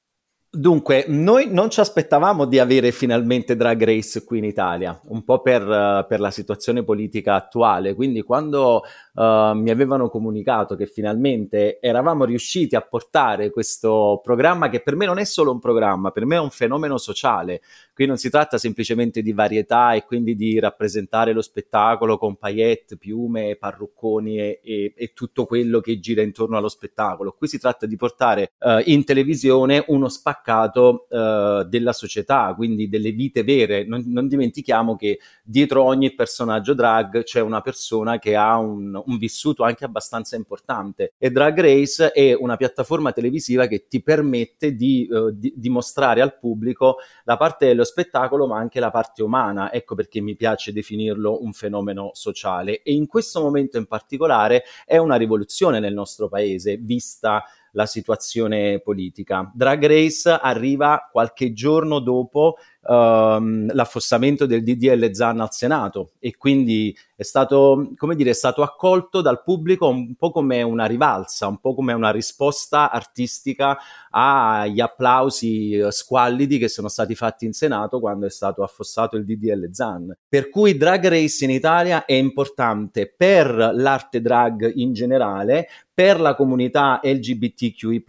Dunque, 0.57 1.05
noi 1.09 1.49
non 1.51 1.69
ci 1.69 1.81
aspettavamo 1.81 2.47
di 2.47 2.59
avere 2.59 2.90
finalmente 2.90 3.57
Drag 3.57 3.85
Race 3.85 4.25
qui 4.25 4.38
in 4.38 4.45
Italia, 4.45 4.99
un 5.09 5.23
po' 5.23 5.42
per, 5.42 5.61
uh, 5.61 6.07
per 6.09 6.19
la 6.19 6.31
situazione 6.31 6.83
politica 6.83 7.35
attuale. 7.35 7.95
Quindi, 7.95 8.23
quando 8.23 8.83
uh, 9.16 9.57
mi 9.57 9.70
avevano 9.70 10.09
comunicato 10.09 10.76
che 10.76 10.87
finalmente 10.87 11.81
eravamo 11.81 12.24
riusciti 12.24 12.76
a 12.76 12.83
portare 12.83 13.50
questo 13.50 14.20
programma, 14.22 14.68
che 14.68 14.81
per 14.81 14.94
me 14.94 15.07
non 15.07 15.18
è 15.18 15.24
solo 15.24 15.50
un 15.50 15.59
programma, 15.59 16.11
per 16.11 16.26
me 16.26 16.37
è 16.37 16.40
un 16.40 16.50
fenomeno 16.50 16.98
sociale. 16.98 17.62
Qui 17.92 18.07
non 18.07 18.18
si 18.18 18.31
tratta 18.31 18.59
semplicemente 18.59 19.22
di 19.22 19.33
varietà 19.33 19.94
e 19.94 20.05
quindi 20.05 20.37
di 20.37 20.59
rappresentare 20.59 21.33
lo 21.33 21.42
spettacolo 21.42 22.18
con 22.18 22.37
paillette, 22.37 22.98
piume, 22.98 23.57
parrucconi 23.57 24.38
e, 24.38 24.61
e, 24.62 24.92
e 24.94 25.12
tutto 25.14 25.46
quello 25.46 25.81
che 25.81 25.98
gira 25.98 26.22
intorno 26.22 26.59
allo 26.59 26.68
spettacolo. 26.68 27.35
Qui 27.37 27.48
si 27.48 27.59
tratta 27.59 27.87
di 27.87 27.96
portare 27.96 28.52
uh, 28.61 28.83
in 28.85 29.05
televisione 29.05 29.83
uno 29.88 30.09
spaccato 30.09 31.07
eh, 31.09 31.66
della 31.68 31.92
società, 31.92 32.52
quindi 32.55 32.88
delle 32.88 33.11
vite 33.12 33.42
vere. 33.42 33.85
Non, 33.85 34.02
non, 34.07 34.29
dimentichiamo 34.29 34.96
che 34.96 35.18
dietro 35.42 35.83
ogni 35.83 36.14
personaggio 36.14 36.74
drag 36.74 37.22
c'è 37.22 37.40
una 37.40 37.61
persona 37.61 38.18
che 38.18 38.37
ha 38.37 38.59
un, 38.59 39.00
un 39.07 39.19
vissuto 39.19 39.64
anche 39.64 39.85
abbastanza 39.85 40.37
importante 40.37 41.12
e 41.19 41.31
Drag 41.31 41.59
Race 41.61 42.12
è 42.12 42.35
una 42.35 42.57
piattaforma 42.57 43.12
televisiva 43.12 43.66
che 43.66 43.87
ti 43.87 44.03
permette 44.03 44.75
di, 44.75 45.07
uh, 45.11 45.31
di, 45.31 45.53
di 45.57 45.69
mostrare 45.69 46.21
al 46.21 46.38
pubblico 46.38 46.97
la 47.25 47.37
parte 47.37 47.66
dello 47.66 47.85
spettacolo 47.85 48.47
ma 48.47 48.59
anche 48.59 48.81
la 48.81 48.90
parte 48.90 49.23
umana. 49.23 49.73
Ecco 49.73 49.95
perché 49.95 50.21
mi 50.21 50.37
piace 50.37 50.73
definirlo 50.73 51.42
un 51.42 51.53
fenomeno 51.53 52.11
sociale 52.12 52.83
e 52.83 52.92
in 52.92 53.07
questo 53.07 53.40
momento 53.40 53.79
in 53.79 53.87
particolare 53.87 54.64
è 54.85 54.97
una 54.97 55.16
rivoluzione 55.16 55.81
nel 55.81 55.95
nostro 55.95 56.29
paese 56.29 56.77
vista 56.77 57.45
la 57.77 57.87
situazione 57.87 58.81
politica. 58.81 59.51
Drag 59.55 59.87
Race 59.87 60.31
arriva 60.31 61.09
qualche 61.12 61.53
giorno 61.53 62.01
dopo 62.01 62.57
um, 62.87 63.72
l'affossamento 63.72 64.46
del 64.46 64.62
DDL 64.62 65.12
Zan 65.12 65.40
al 65.40 65.53
Senato 65.53 66.12
e 66.18 66.37
quindi 66.37 66.96
è 67.16 67.22
stato, 67.22 67.92
dire, 68.14 68.31
è 68.31 68.35
stato 68.35 68.62
accolto 68.62 69.22
dal 69.22 69.42
pubblico 69.42 69.88
un 69.88 70.14
po' 70.16 70.31
come 70.31 70.62
una 70.62 70.85
rivalsa, 70.85 71.46
un 71.46 71.59
po' 71.59 71.75
come 71.75 71.94
una 71.94 72.11
risposta 72.11 72.90
artistica 72.90 73.79
agli 74.11 74.81
applausi 74.81 75.83
squallidi 75.88 76.59
che 76.59 76.68
sono 76.68 76.88
stati 76.88 77.14
fatti 77.14 77.46
in 77.46 77.55
Senato 77.55 78.01
quando 78.01 78.27
è 78.27 78.31
stato 78.31 78.62
affossato 78.62 79.16
il 79.16 79.25
DDL 79.25 79.70
Zan. 79.72 80.14
Per 80.29 80.51
cui 80.51 80.77
Drag 80.77 81.07
Race 81.09 81.44
in 81.44 81.51
Italia 81.51 82.05
è 82.05 82.12
importante 82.12 83.12
per 83.16 83.70
l'arte 83.72 84.20
drag 84.20 84.72
in 84.75 84.92
generale, 84.92 85.68
per 85.92 86.20
la 86.20 86.35
comunità 86.35 87.01
LGBTQI, 87.03 88.05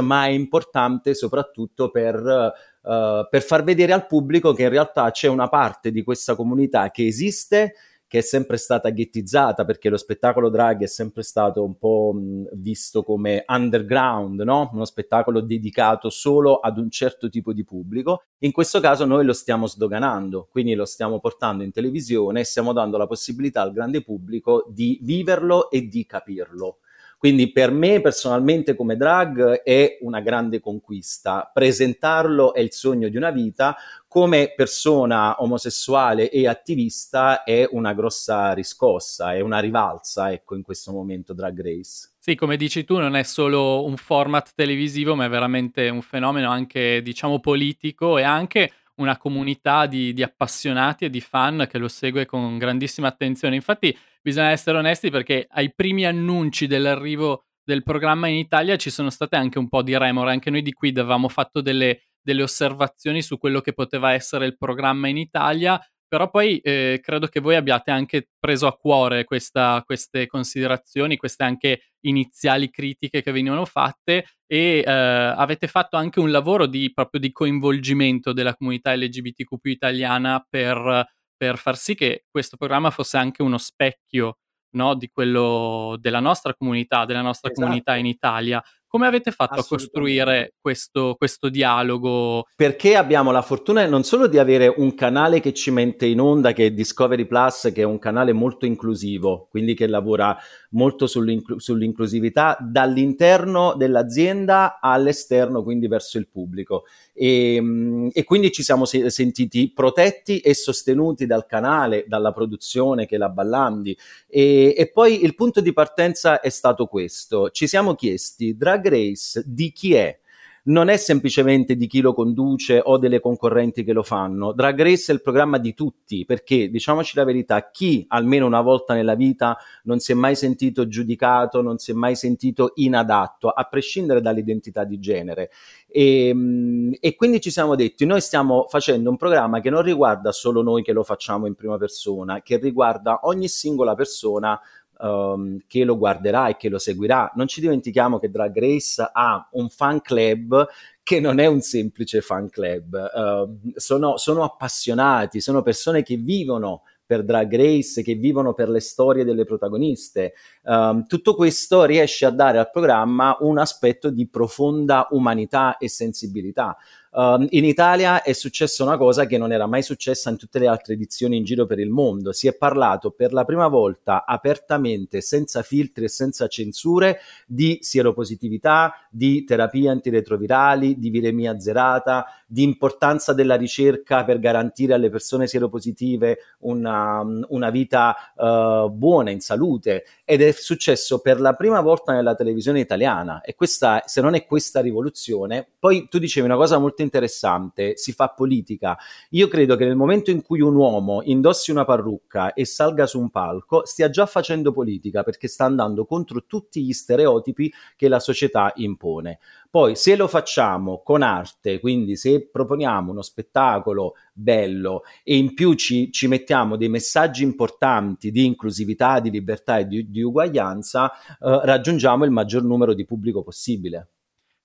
ma 0.00 0.26
è 0.26 0.28
importante 0.28 1.14
soprattutto 1.14 1.90
per 1.90 2.72
uh, 2.84 3.26
per 3.28 3.42
far 3.42 3.64
vedere 3.64 3.92
al 3.92 4.06
pubblico 4.06 4.52
che 4.52 4.62
in 4.62 4.68
realtà 4.68 5.10
c'è 5.10 5.28
una 5.28 5.48
parte 5.48 5.90
di 5.90 6.02
questa 6.02 6.34
comunità 6.34 6.90
che 6.90 7.06
esiste, 7.06 7.74
che 8.06 8.20
è 8.20 8.22
sempre 8.22 8.58
stata 8.58 8.90
ghettizzata 8.90 9.64
perché 9.64 9.88
lo 9.88 9.96
spettacolo 9.96 10.48
drag 10.48 10.82
è 10.82 10.86
sempre 10.86 11.24
stato 11.24 11.64
un 11.64 11.76
po' 11.76 12.12
mh, 12.14 12.50
visto 12.52 13.02
come 13.02 13.44
underground, 13.48 14.40
no? 14.42 14.70
uno 14.72 14.84
spettacolo 14.84 15.40
dedicato 15.40 16.10
solo 16.10 16.60
ad 16.60 16.78
un 16.78 16.90
certo 16.90 17.28
tipo 17.28 17.52
di 17.52 17.64
pubblico. 17.64 18.22
In 18.40 18.52
questo 18.52 18.78
caso 18.78 19.04
noi 19.04 19.24
lo 19.24 19.32
stiamo 19.32 19.66
sdoganando, 19.66 20.46
quindi 20.48 20.74
lo 20.74 20.84
stiamo 20.84 21.18
portando 21.18 21.64
in 21.64 21.72
televisione 21.72 22.40
e 22.40 22.44
stiamo 22.44 22.72
dando 22.72 22.98
la 22.98 23.08
possibilità 23.08 23.62
al 23.62 23.72
grande 23.72 24.02
pubblico 24.02 24.64
di 24.68 25.00
viverlo 25.02 25.70
e 25.70 25.88
di 25.88 26.06
capirlo. 26.06 26.78
Quindi 27.24 27.52
per 27.52 27.70
me 27.70 28.02
personalmente 28.02 28.76
come 28.76 28.98
drag 28.98 29.62
è 29.62 29.96
una 30.02 30.20
grande 30.20 30.60
conquista. 30.60 31.50
Presentarlo 31.50 32.52
è 32.52 32.60
il 32.60 32.70
sogno 32.70 33.08
di 33.08 33.16
una 33.16 33.30
vita, 33.30 33.74
come 34.06 34.52
persona 34.54 35.36
omosessuale 35.38 36.28
e 36.28 36.46
attivista 36.46 37.42
è 37.42 37.66
una 37.70 37.94
grossa 37.94 38.52
riscossa, 38.52 39.32
è 39.32 39.40
una 39.40 39.58
rivalsa, 39.58 40.32
ecco, 40.32 40.54
in 40.54 40.60
questo 40.60 40.92
momento 40.92 41.32
Drag 41.32 41.62
Race. 41.62 42.10
Sì, 42.18 42.34
come 42.34 42.58
dici 42.58 42.84
tu, 42.84 42.98
non 42.98 43.16
è 43.16 43.22
solo 43.22 43.86
un 43.86 43.96
format 43.96 44.52
televisivo, 44.54 45.14
ma 45.14 45.24
è 45.24 45.30
veramente 45.30 45.88
un 45.88 46.02
fenomeno 46.02 46.50
anche, 46.50 47.00
diciamo, 47.00 47.40
politico 47.40 48.18
e 48.18 48.22
anche 48.22 48.70
una 48.96 49.16
comunità 49.16 49.86
di, 49.86 50.12
di 50.12 50.22
appassionati 50.22 51.06
e 51.06 51.10
di 51.10 51.22
fan 51.22 51.66
che 51.70 51.78
lo 51.78 51.88
segue 51.88 52.26
con 52.26 52.58
grandissima 52.58 53.08
attenzione. 53.08 53.54
Infatti, 53.54 53.96
bisogna 54.24 54.50
essere 54.50 54.78
onesti 54.78 55.10
perché 55.10 55.46
ai 55.50 55.74
primi 55.74 56.06
annunci 56.06 56.66
dell'arrivo 56.66 57.44
del 57.62 57.82
programma 57.82 58.26
in 58.26 58.36
Italia 58.36 58.76
ci 58.76 58.88
sono 58.88 59.10
state 59.10 59.36
anche 59.36 59.58
un 59.58 59.68
po' 59.68 59.82
di 59.82 59.96
remore, 59.96 60.30
anche 60.30 60.50
noi 60.50 60.62
di 60.62 60.72
qui 60.72 60.88
avevamo 60.90 61.28
fatto 61.28 61.60
delle, 61.60 62.04
delle 62.22 62.42
osservazioni 62.42 63.20
su 63.20 63.36
quello 63.36 63.60
che 63.60 63.74
poteva 63.74 64.12
essere 64.12 64.46
il 64.46 64.56
programma 64.56 65.08
in 65.08 65.18
Italia, 65.18 65.78
però 66.08 66.30
poi 66.30 66.58
eh, 66.58 67.00
credo 67.02 67.26
che 67.26 67.40
voi 67.40 67.56
abbiate 67.56 67.90
anche 67.90 68.28
preso 68.38 68.66
a 68.66 68.76
cuore 68.76 69.24
questa, 69.24 69.82
queste 69.84 70.26
considerazioni, 70.26 71.16
queste 71.16 71.44
anche 71.44 71.92
iniziali 72.06 72.70
critiche 72.70 73.22
che 73.22 73.32
venivano 73.32 73.64
fatte 73.66 74.26
e 74.46 74.82
eh, 74.86 74.90
avete 74.90 75.66
fatto 75.66 75.96
anche 75.96 76.20
un 76.20 76.30
lavoro 76.30 76.66
di, 76.66 76.92
proprio 76.94 77.20
di 77.20 77.32
coinvolgimento 77.32 78.32
della 78.32 78.54
comunità 78.54 78.94
LGBTQ 78.94 79.58
italiana 79.64 80.46
per 80.48 81.12
per 81.44 81.58
far 81.58 81.76
sì 81.76 81.94
che 81.94 82.24
questo 82.30 82.56
programma 82.56 82.90
fosse 82.90 83.18
anche 83.18 83.42
uno 83.42 83.58
specchio 83.58 84.38
no, 84.76 84.94
di 84.94 85.10
quello 85.10 85.94
della 86.00 86.20
nostra 86.20 86.54
comunità, 86.54 87.04
della 87.04 87.20
nostra 87.20 87.50
esatto. 87.50 87.66
comunità 87.66 87.96
in 87.96 88.06
Italia. 88.06 88.62
Come 88.94 89.08
avete 89.08 89.32
fatto 89.32 89.58
a 89.58 89.64
costruire 89.64 90.54
questo, 90.60 91.16
questo, 91.18 91.48
dialogo? 91.48 92.46
Perché 92.54 92.94
abbiamo 92.94 93.32
la 93.32 93.42
fortuna 93.42 93.84
non 93.86 94.04
solo 94.04 94.28
di 94.28 94.38
avere 94.38 94.72
un 94.76 94.94
canale 94.94 95.40
che 95.40 95.52
ci 95.52 95.72
mette 95.72 96.06
in 96.06 96.20
onda, 96.20 96.52
che 96.52 96.66
è 96.66 96.70
Discovery 96.70 97.26
Plus, 97.26 97.72
che 97.74 97.80
è 97.82 97.84
un 97.84 97.98
canale 97.98 98.32
molto 98.32 98.66
inclusivo, 98.66 99.48
quindi 99.50 99.74
che 99.74 99.88
lavora 99.88 100.38
molto 100.70 101.08
sull'inclu- 101.08 101.58
sull'inclusività 101.58 102.56
dall'interno 102.60 103.74
dell'azienda 103.76 104.78
all'esterno, 104.80 105.64
quindi 105.64 105.88
verso 105.88 106.16
il 106.18 106.28
pubblico. 106.28 106.84
E, 107.12 107.56
ehm, 107.56 108.10
e 108.12 108.22
quindi 108.22 108.52
ci 108.52 108.62
siamo 108.62 108.84
se- 108.84 109.10
sentiti 109.10 109.72
protetti 109.74 110.38
e 110.38 110.54
sostenuti 110.54 111.26
dal 111.26 111.46
canale, 111.46 112.04
dalla 112.06 112.32
produzione 112.32 113.06
che 113.06 113.16
è 113.16 113.18
la 113.18 113.28
Ballandi. 113.28 113.98
E, 114.28 114.72
e 114.76 114.88
poi 114.92 115.24
il 115.24 115.34
punto 115.34 115.60
di 115.60 115.72
partenza 115.72 116.38
è 116.38 116.48
stato 116.48 116.86
questo. 116.86 117.50
Ci 117.50 117.66
siamo 117.66 117.96
chiesti, 117.96 118.56
Drag 118.56 118.82
Race 118.86 119.42
di 119.46 119.72
chi 119.72 119.94
è? 119.94 120.18
non 120.66 120.88
è 120.88 120.96
semplicemente 120.96 121.76
di 121.76 121.86
chi 121.86 122.00
lo 122.00 122.14
conduce 122.14 122.80
o 122.82 122.96
delle 122.96 123.20
concorrenti 123.20 123.84
che 123.84 123.92
lo 123.92 124.02
fanno. 124.02 124.52
Drag 124.52 124.80
Race 124.80 125.10
è 125.10 125.14
il 125.14 125.20
programma 125.20 125.58
di 125.58 125.74
tutti, 125.74 126.24
perché 126.24 126.70
diciamoci 126.70 127.16
la 127.16 127.24
verità, 127.24 127.70
chi 127.70 128.04
almeno 128.08 128.46
una 128.46 128.62
volta 128.62 128.94
nella 128.94 129.14
vita 129.14 129.58
non 129.84 129.98
si 129.98 130.12
è 130.12 130.14
mai 130.14 130.36
sentito 130.36 130.88
giudicato, 130.88 131.60
non 131.60 131.78
si 131.78 131.90
è 131.90 131.94
mai 131.94 132.16
sentito 132.16 132.72
inadatto, 132.76 133.50
a 133.50 133.64
prescindere 133.64 134.22
dall'identità 134.22 134.84
di 134.84 134.98
genere. 134.98 135.50
E, 135.86 136.28
ehm, 136.28 136.94
e 136.98 137.14
quindi 137.14 137.40
ci 137.40 137.50
siamo 137.50 137.74
detti, 137.74 138.06
noi 138.06 138.22
stiamo 138.22 138.66
facendo 138.68 139.10
un 139.10 139.16
programma 139.16 139.60
che 139.60 139.68
non 139.68 139.82
riguarda 139.82 140.32
solo 140.32 140.62
noi 140.62 140.82
che 140.82 140.92
lo 140.92 141.02
facciamo 141.02 141.46
in 141.46 141.54
prima 141.54 141.76
persona, 141.76 142.40
che 142.40 142.56
riguarda 142.56 143.20
ogni 143.24 143.48
singola 143.48 143.94
persona 143.94 144.58
um, 144.98 145.58
che 145.66 145.84
lo 145.84 145.96
guarderà 145.96 146.48
e 146.48 146.56
che 146.56 146.68
lo 146.68 146.78
seguirà. 146.78 147.32
Non 147.34 147.46
ci 147.46 147.60
dimentichiamo 147.60 148.18
che 148.18 148.30
Drag 148.30 148.58
Race 148.58 149.08
ha 149.12 149.48
un 149.52 149.68
fan 149.68 150.00
club 150.00 150.66
che 151.02 151.20
non 151.20 151.38
è 151.38 151.46
un 151.46 151.60
semplice 151.60 152.22
fan 152.22 152.48
club, 152.48 153.10
uh, 153.14 153.72
sono, 153.74 154.16
sono 154.16 154.42
appassionati, 154.42 155.40
sono 155.40 155.62
persone 155.62 156.02
che 156.02 156.16
vivono 156.16 156.82
per 157.06 157.22
Drag 157.22 157.54
Race, 157.54 158.02
che 158.02 158.14
vivono 158.14 158.54
per 158.54 158.70
le 158.70 158.80
storie 158.80 159.24
delle 159.24 159.44
protagoniste. 159.44 160.32
Um, 160.62 161.06
tutto 161.06 161.34
questo 161.34 161.84
riesce 161.84 162.24
a 162.24 162.30
dare 162.30 162.58
al 162.58 162.70
programma 162.70 163.36
un 163.40 163.58
aspetto 163.58 164.08
di 164.08 164.26
profonda 164.26 165.08
umanità 165.10 165.76
e 165.76 165.88
sensibilità. 165.88 166.76
Um, 167.16 167.46
in 167.50 167.64
Italia 167.64 168.22
è 168.22 168.32
successa 168.32 168.82
una 168.82 168.96
cosa 168.96 169.24
che 169.26 169.38
non 169.38 169.52
era 169.52 169.68
mai 169.68 169.82
successa 169.82 170.30
in 170.30 170.36
tutte 170.36 170.58
le 170.58 170.66
altre 170.66 170.94
edizioni 170.94 171.36
in 171.36 171.44
giro 171.44 171.64
per 171.64 171.78
il 171.78 171.88
mondo. 171.88 172.32
Si 172.32 172.48
è 172.48 172.56
parlato 172.56 173.12
per 173.12 173.32
la 173.32 173.44
prima 173.44 173.68
volta 173.68 174.24
apertamente, 174.26 175.20
senza 175.20 175.62
filtri 175.62 176.06
e 176.06 176.08
senza 176.08 176.48
censure, 176.48 177.20
di 177.46 177.78
sieropositività, 177.82 178.94
di 179.10 179.44
terapie 179.44 179.90
antiretrovirali, 179.90 180.98
di 180.98 181.10
viremia 181.10 181.60
zerata, 181.60 182.26
di 182.48 182.64
importanza 182.64 183.32
della 183.32 183.54
ricerca 183.54 184.24
per 184.24 184.40
garantire 184.40 184.94
alle 184.94 185.08
persone 185.08 185.46
sieropositive 185.46 186.38
una, 186.60 187.24
una 187.48 187.70
vita 187.70 188.16
uh, 188.34 188.90
buona, 188.90 189.30
in 189.30 189.40
salute. 189.40 190.04
Ed 190.24 190.42
è 190.42 190.50
successo 190.50 191.20
per 191.20 191.40
la 191.40 191.52
prima 191.52 191.80
volta 191.80 192.12
nella 192.12 192.34
televisione 192.34 192.80
italiana. 192.80 193.40
E 193.40 193.54
questa, 193.54 194.02
se 194.04 194.20
non 194.20 194.34
è 194.34 194.44
questa 194.46 194.80
rivoluzione, 194.80 195.64
poi 195.78 196.08
tu 196.08 196.18
dicevi 196.18 196.44
una 196.44 196.56
cosa 196.56 196.78
molto 196.78 197.02
interessante, 197.04 197.96
si 197.96 198.12
fa 198.12 198.28
politica. 198.28 198.96
Io 199.30 199.46
credo 199.46 199.76
che 199.76 199.84
nel 199.84 199.94
momento 199.94 200.30
in 200.30 200.42
cui 200.42 200.60
un 200.60 200.74
uomo 200.74 201.22
indossi 201.22 201.70
una 201.70 201.84
parrucca 201.84 202.52
e 202.52 202.64
salga 202.64 203.06
su 203.06 203.20
un 203.20 203.30
palco, 203.30 203.86
stia 203.86 204.10
già 204.10 204.26
facendo 204.26 204.72
politica 204.72 205.22
perché 205.22 205.46
sta 205.46 205.64
andando 205.64 206.04
contro 206.04 206.44
tutti 206.46 206.82
gli 206.82 206.92
stereotipi 206.92 207.72
che 207.96 208.08
la 208.08 208.18
società 208.18 208.72
impone. 208.76 209.38
Poi 209.74 209.96
se 209.96 210.14
lo 210.14 210.28
facciamo 210.28 211.02
con 211.02 211.22
arte, 211.22 211.80
quindi 211.80 212.14
se 212.14 212.48
proponiamo 212.48 213.10
uno 213.10 213.22
spettacolo 213.22 214.14
bello 214.32 215.02
e 215.24 215.36
in 215.36 215.52
più 215.52 215.74
ci, 215.74 216.12
ci 216.12 216.28
mettiamo 216.28 216.76
dei 216.76 216.88
messaggi 216.88 217.42
importanti 217.42 218.30
di 218.30 218.44
inclusività, 218.44 219.18
di 219.18 219.30
libertà 219.30 219.78
e 219.78 219.88
di, 219.88 220.08
di 220.10 220.22
uguaglianza, 220.22 221.10
eh, 221.10 221.60
raggiungiamo 221.64 222.24
il 222.24 222.30
maggior 222.30 222.62
numero 222.62 222.94
di 222.94 223.04
pubblico 223.04 223.42
possibile. 223.42 224.10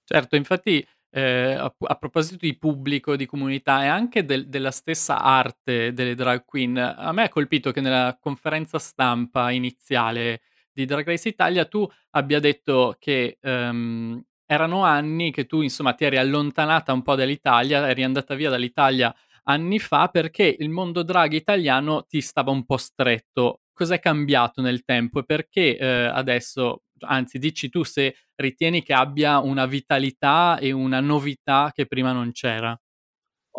Certo, 0.03 0.35
infatti 0.35 0.85
eh, 1.11 1.53
a, 1.53 1.73
a, 1.77 1.95
proposito 1.95 2.37
di 2.39 2.57
pubblico, 2.57 3.15
di 3.15 3.25
comunità 3.25 3.83
e 3.83 3.87
anche 3.87 4.25
del, 4.25 4.47
della 4.47 4.71
stessa 4.71 5.21
arte 5.21 5.93
delle 5.93 6.15
drag 6.15 6.45
queen, 6.45 6.77
a 6.77 7.11
me 7.11 7.23
ha 7.23 7.29
colpito 7.29 7.71
che 7.71 7.81
nella 7.81 8.17
conferenza 8.19 8.79
stampa 8.79 9.51
iniziale 9.51 10.41
di 10.71 10.85
Drag 10.85 11.05
Race 11.05 11.27
Italia 11.27 11.65
tu 11.65 11.87
abbia 12.11 12.39
detto 12.39 12.95
che 12.99 13.37
um, 13.41 14.21
erano 14.45 14.83
anni 14.83 15.31
che 15.31 15.45
tu 15.45 15.61
insomma 15.61 15.93
ti 15.93 16.05
eri 16.05 16.17
allontanata 16.17 16.93
un 16.93 17.01
po' 17.01 17.15
dall'Italia, 17.15 17.87
eri 17.89 18.03
andata 18.03 18.35
via 18.35 18.49
dall'Italia 18.49 19.13
anni 19.49 19.79
fa 19.79 20.07
perché 20.07 20.55
il 20.57 20.69
mondo 20.69 21.03
drag 21.03 21.33
italiano 21.33 22.05
ti 22.05 22.21
stava 22.21 22.51
un 22.51 22.65
po' 22.65 22.77
stretto. 22.77 23.61
Cos'è 23.73 23.99
cambiato 23.99 24.61
nel 24.61 24.83
tempo 24.83 25.19
e 25.19 25.25
perché 25.25 25.77
eh, 25.77 25.87
adesso, 25.87 26.83
anzi 27.01 27.39
dici 27.39 27.69
tu 27.69 27.83
se 27.83 28.15
ritieni 28.35 28.83
che 28.83 28.93
abbia 28.93 29.39
una 29.39 29.65
vitalità 29.65 30.57
e 30.59 30.71
una 30.71 30.99
novità 31.01 31.71
che 31.73 31.85
prima 31.85 32.11
non 32.11 32.31
c'era? 32.31 32.79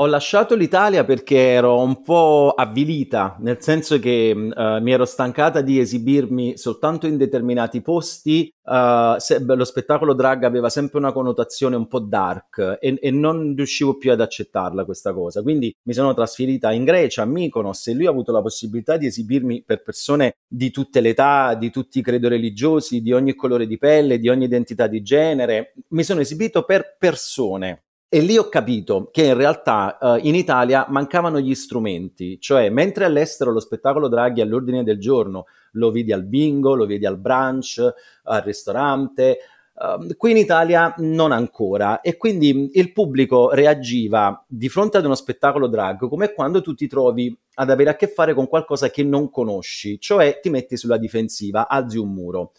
Ho 0.02 0.06
lasciato 0.06 0.54
l'Italia 0.54 1.04
perché 1.04 1.36
ero 1.36 1.78
un 1.78 2.00
po' 2.00 2.54
avvilita, 2.56 3.36
nel 3.40 3.60
senso 3.60 3.98
che 3.98 4.32
uh, 4.34 4.80
mi 4.80 4.92
ero 4.92 5.04
stancata 5.04 5.60
di 5.60 5.78
esibirmi 5.78 6.56
soltanto 6.56 7.06
in 7.06 7.18
determinati 7.18 7.82
posti. 7.82 8.50
Uh, 8.62 9.18
se, 9.18 9.42
beh, 9.42 9.54
lo 9.54 9.64
spettacolo 9.64 10.14
drag 10.14 10.44
aveva 10.44 10.70
sempre 10.70 10.96
una 11.00 11.12
connotazione 11.12 11.76
un 11.76 11.86
po' 11.86 11.98
dark 11.98 12.78
e, 12.80 12.96
e, 12.98 13.10
non 13.10 13.52
riuscivo 13.54 13.98
più 13.98 14.10
ad 14.10 14.22
accettarla 14.22 14.86
questa 14.86 15.12
cosa. 15.12 15.42
Quindi 15.42 15.70
mi 15.82 15.92
sono 15.92 16.14
trasferita 16.14 16.72
in 16.72 16.84
Grecia, 16.84 17.20
a 17.20 17.26
Mykonos, 17.26 17.88
e 17.88 17.92
lui 17.92 18.06
ha 18.06 18.10
avuto 18.10 18.32
la 18.32 18.40
possibilità 18.40 18.96
di 18.96 19.04
esibirmi 19.04 19.64
per 19.64 19.82
persone 19.82 20.36
di 20.48 20.70
tutte 20.70 21.02
le 21.02 21.10
età, 21.10 21.52
di 21.52 21.70
tutti 21.70 21.98
i 21.98 22.02
credo 22.02 22.28
religiosi, 22.28 23.02
di 23.02 23.12
ogni 23.12 23.34
colore 23.34 23.66
di 23.66 23.76
pelle, 23.76 24.18
di 24.18 24.30
ogni 24.30 24.44
identità 24.44 24.86
di 24.86 25.02
genere. 25.02 25.74
Mi 25.88 26.04
sono 26.04 26.20
esibito 26.20 26.62
per 26.62 26.96
persone 26.98 27.82
e 28.12 28.20
lì 28.20 28.36
ho 28.36 28.48
capito 28.48 29.08
che 29.12 29.22
in 29.22 29.34
realtà 29.34 29.96
uh, 30.00 30.26
in 30.26 30.34
Italia 30.34 30.84
mancavano 30.88 31.38
gli 31.38 31.54
strumenti, 31.54 32.40
cioè 32.40 32.68
mentre 32.68 33.04
all'estero 33.04 33.52
lo 33.52 33.60
spettacolo 33.60 34.08
Draghi 34.08 34.40
all'ordine 34.40 34.82
del 34.82 34.98
giorno 34.98 35.44
lo 35.74 35.92
vedi 35.92 36.12
al 36.12 36.24
bingo, 36.24 36.74
lo 36.74 36.86
vedi 36.86 37.06
al 37.06 37.18
brunch, 37.18 37.80
al 38.24 38.40
ristorante, 38.40 39.38
uh, 39.74 40.16
qui 40.16 40.32
in 40.32 40.38
Italia 40.38 40.92
non 40.98 41.30
ancora 41.30 42.00
e 42.00 42.16
quindi 42.16 42.70
il 42.72 42.92
pubblico 42.92 43.50
reagiva 43.50 44.44
di 44.44 44.68
fronte 44.68 44.96
ad 44.96 45.04
uno 45.04 45.14
spettacolo 45.14 45.68
drag 45.68 46.08
come 46.08 46.32
quando 46.32 46.62
tu 46.62 46.74
ti 46.74 46.88
trovi 46.88 47.32
ad 47.54 47.70
avere 47.70 47.90
a 47.90 47.94
che 47.94 48.08
fare 48.08 48.34
con 48.34 48.48
qualcosa 48.48 48.90
che 48.90 49.04
non 49.04 49.30
conosci, 49.30 50.00
cioè 50.00 50.40
ti 50.42 50.50
metti 50.50 50.76
sulla 50.76 50.96
difensiva, 50.96 51.68
alzi 51.68 51.98
un 51.98 52.12
muro. 52.12 52.50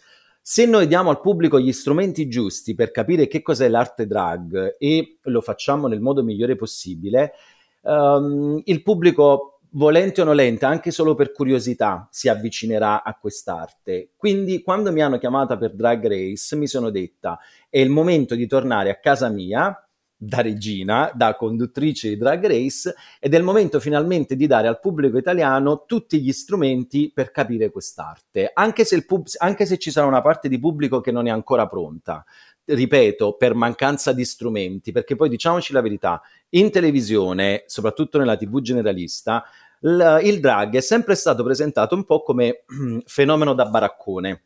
Se 0.43 0.65
noi 0.65 0.87
diamo 0.87 1.11
al 1.11 1.21
pubblico 1.21 1.59
gli 1.59 1.71
strumenti 1.71 2.27
giusti 2.27 2.73
per 2.73 2.89
capire 2.89 3.27
che 3.27 3.43
cos'è 3.43 3.69
l'arte 3.69 4.07
drag 4.07 4.75
e 4.79 5.19
lo 5.21 5.39
facciamo 5.41 5.87
nel 5.87 6.01
modo 6.01 6.23
migliore 6.23 6.55
possibile, 6.55 7.33
um, 7.81 8.59
il 8.65 8.81
pubblico, 8.81 9.59
volente 9.73 10.21
o 10.21 10.23
nolente, 10.23 10.65
anche 10.65 10.89
solo 10.89 11.13
per 11.13 11.31
curiosità, 11.31 12.07
si 12.09 12.27
avvicinerà 12.27 13.03
a 13.03 13.15
quest'arte. 13.19 14.13
Quindi, 14.17 14.63
quando 14.63 14.91
mi 14.91 15.03
hanno 15.03 15.19
chiamata 15.19 15.57
per 15.57 15.75
Drag 15.75 16.07
Race, 16.07 16.55
mi 16.55 16.67
sono 16.67 16.89
detta: 16.89 17.37
è 17.69 17.77
il 17.77 17.89
momento 17.89 18.33
di 18.33 18.47
tornare 18.47 18.89
a 18.89 18.99
casa 18.99 19.29
mia 19.29 19.85
da 20.23 20.41
regina, 20.41 21.11
da 21.15 21.35
conduttrice 21.35 22.09
di 22.09 22.17
Drag 22.17 22.45
Race, 22.45 22.93
ed 23.19 23.33
è 23.33 23.37
il 23.37 23.43
momento 23.43 23.79
finalmente 23.79 24.35
di 24.35 24.45
dare 24.45 24.67
al 24.67 24.79
pubblico 24.79 25.17
italiano 25.17 25.85
tutti 25.87 26.21
gli 26.21 26.31
strumenti 26.31 27.11
per 27.11 27.31
capire 27.31 27.71
quest'arte, 27.71 28.51
anche 28.53 28.85
se, 28.85 29.03
pub- 29.03 29.25
anche 29.39 29.65
se 29.65 29.79
ci 29.79 29.89
sarà 29.89 30.05
una 30.05 30.21
parte 30.21 30.47
di 30.47 30.59
pubblico 30.59 31.01
che 31.01 31.11
non 31.11 31.25
è 31.25 31.31
ancora 31.31 31.67
pronta. 31.67 32.23
Ripeto, 32.63 33.33
per 33.33 33.55
mancanza 33.55 34.13
di 34.13 34.23
strumenti, 34.23 34.91
perché 34.91 35.15
poi 35.15 35.27
diciamoci 35.27 35.73
la 35.73 35.81
verità, 35.81 36.21
in 36.49 36.69
televisione, 36.69 37.63
soprattutto 37.65 38.19
nella 38.19 38.37
TV 38.37 38.61
generalista, 38.61 39.43
l- 39.79 40.19
il 40.21 40.39
drag 40.39 40.75
è 40.75 40.81
sempre 40.81 41.15
stato 41.15 41.43
presentato 41.43 41.95
un 41.95 42.05
po' 42.05 42.21
come 42.21 42.63
fenomeno 43.05 43.55
da 43.55 43.65
baraccone 43.65 44.43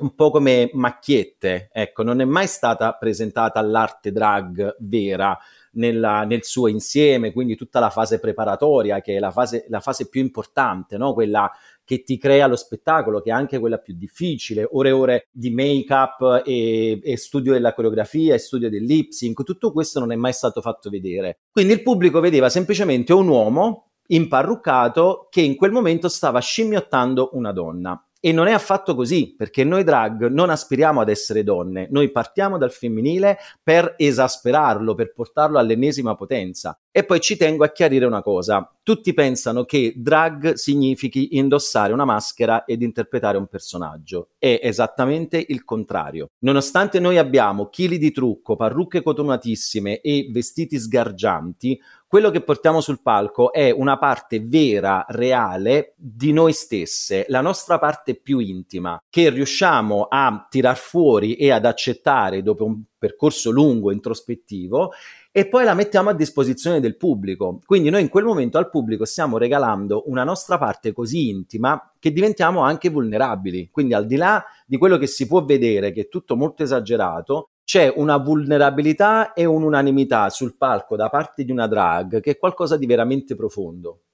un 0.00 0.14
po' 0.14 0.30
come 0.30 0.70
macchiette, 0.72 1.68
ecco, 1.72 2.02
non 2.02 2.20
è 2.20 2.24
mai 2.24 2.46
stata 2.46 2.92
presentata 2.92 3.60
l'arte 3.60 4.12
drag 4.12 4.76
vera 4.80 5.38
nella, 5.72 6.24
nel 6.24 6.44
suo 6.44 6.68
insieme, 6.68 7.32
quindi 7.32 7.56
tutta 7.56 7.78
la 7.80 7.90
fase 7.90 8.18
preparatoria, 8.18 9.00
che 9.00 9.16
è 9.16 9.18
la 9.18 9.30
fase, 9.30 9.66
la 9.68 9.80
fase 9.80 10.08
più 10.08 10.20
importante, 10.20 10.96
no? 10.96 11.12
quella 11.12 11.50
che 11.84 12.02
ti 12.02 12.18
crea 12.18 12.46
lo 12.46 12.56
spettacolo, 12.56 13.20
che 13.20 13.30
è 13.30 13.32
anche 13.32 13.58
quella 13.58 13.78
più 13.78 13.94
difficile, 13.96 14.66
ore 14.70 14.88
e 14.90 14.92
ore 14.92 15.28
di 15.32 15.50
make-up 15.50 16.42
e, 16.44 17.00
e 17.02 17.16
studio 17.16 17.52
della 17.52 17.74
coreografia 17.74 18.34
e 18.34 18.38
studio 18.38 18.70
del 18.70 18.84
lip 18.84 19.10
sync, 19.10 19.42
tutto 19.42 19.72
questo 19.72 19.98
non 19.98 20.12
è 20.12 20.16
mai 20.16 20.32
stato 20.32 20.60
fatto 20.60 20.88
vedere. 20.88 21.40
Quindi 21.50 21.72
il 21.72 21.82
pubblico 21.82 22.20
vedeva 22.20 22.48
semplicemente 22.48 23.12
un 23.12 23.28
uomo 23.28 23.90
imparruccato 24.06 25.28
che 25.30 25.40
in 25.40 25.56
quel 25.56 25.72
momento 25.72 26.08
stava 26.08 26.40
scimmiottando 26.40 27.30
una 27.32 27.52
donna. 27.52 28.04
E 28.20 28.32
non 28.32 28.48
è 28.48 28.52
affatto 28.52 28.94
così, 28.94 29.34
perché 29.34 29.64
noi 29.64 29.82
drag 29.82 30.26
non 30.26 30.50
aspiriamo 30.50 31.00
ad 31.00 31.08
essere 31.08 31.42
donne, 31.42 31.88
noi 31.90 32.10
partiamo 32.10 32.58
dal 32.58 32.70
femminile 32.70 33.38
per 33.62 33.94
esasperarlo, 33.96 34.94
per 34.94 35.14
portarlo 35.14 35.58
all'ennesima 35.58 36.14
potenza. 36.14 36.78
E 36.92 37.04
poi 37.04 37.20
ci 37.20 37.36
tengo 37.36 37.64
a 37.64 37.70
chiarire 37.70 38.04
una 38.04 38.20
cosa. 38.20 38.70
Tutti 38.82 39.14
pensano 39.14 39.64
che 39.64 39.94
drag 39.96 40.54
significhi 40.54 41.38
indossare 41.38 41.92
una 41.92 42.04
maschera 42.04 42.64
ed 42.64 42.82
interpretare 42.82 43.38
un 43.38 43.46
personaggio. 43.46 44.30
È 44.36 44.58
esattamente 44.62 45.42
il 45.48 45.64
contrario. 45.64 46.30
Nonostante 46.40 47.00
noi 47.00 47.16
abbiamo 47.16 47.68
chili 47.68 47.96
di 47.96 48.10
trucco, 48.10 48.56
parrucche 48.56 49.02
cotonatissime 49.02 50.00
e 50.00 50.28
vestiti 50.30 50.78
sgargianti, 50.78 51.80
quello 52.10 52.30
che 52.30 52.40
portiamo 52.40 52.80
sul 52.80 53.02
palco 53.02 53.52
è 53.52 53.70
una 53.70 53.96
parte 53.96 54.40
vera, 54.40 55.04
reale 55.10 55.94
di 55.94 56.32
noi 56.32 56.52
stesse, 56.52 57.24
la 57.28 57.40
nostra 57.40 57.78
parte 57.78 58.16
più 58.16 58.40
intima, 58.40 59.00
che 59.08 59.30
riusciamo 59.30 60.08
a 60.10 60.44
tirar 60.50 60.76
fuori 60.76 61.36
e 61.36 61.52
ad 61.52 61.64
accettare 61.64 62.42
dopo 62.42 62.64
un 62.64 62.82
percorso 62.98 63.52
lungo, 63.52 63.92
introspettivo, 63.92 64.90
e 65.30 65.46
poi 65.46 65.62
la 65.62 65.74
mettiamo 65.74 66.10
a 66.10 66.14
disposizione 66.14 66.80
del 66.80 66.96
pubblico. 66.96 67.60
Quindi 67.64 67.90
noi 67.90 68.00
in 68.00 68.08
quel 68.08 68.24
momento 68.24 68.58
al 68.58 68.70
pubblico 68.70 69.04
stiamo 69.04 69.38
regalando 69.38 70.02
una 70.06 70.24
nostra 70.24 70.58
parte 70.58 70.92
così 70.92 71.28
intima 71.28 71.92
che 71.96 72.10
diventiamo 72.10 72.62
anche 72.62 72.90
vulnerabili. 72.90 73.68
Quindi 73.70 73.94
al 73.94 74.06
di 74.06 74.16
là 74.16 74.44
di 74.66 74.78
quello 74.78 74.98
che 74.98 75.06
si 75.06 75.28
può 75.28 75.44
vedere, 75.44 75.92
che 75.92 76.00
è 76.00 76.08
tutto 76.08 76.34
molto 76.34 76.64
esagerato, 76.64 77.50
c'è 77.70 77.92
una 77.94 78.16
vulnerabilità 78.16 79.32
e 79.32 79.44
un'unanimità 79.44 80.28
sul 80.28 80.56
palco 80.56 80.96
da 80.96 81.08
parte 81.08 81.44
di 81.44 81.52
una 81.52 81.68
drag 81.68 82.20
che 82.20 82.32
è 82.32 82.36
qualcosa 82.36 82.76
di 82.76 82.84
veramente 82.84 83.36
profondo. 83.36 84.06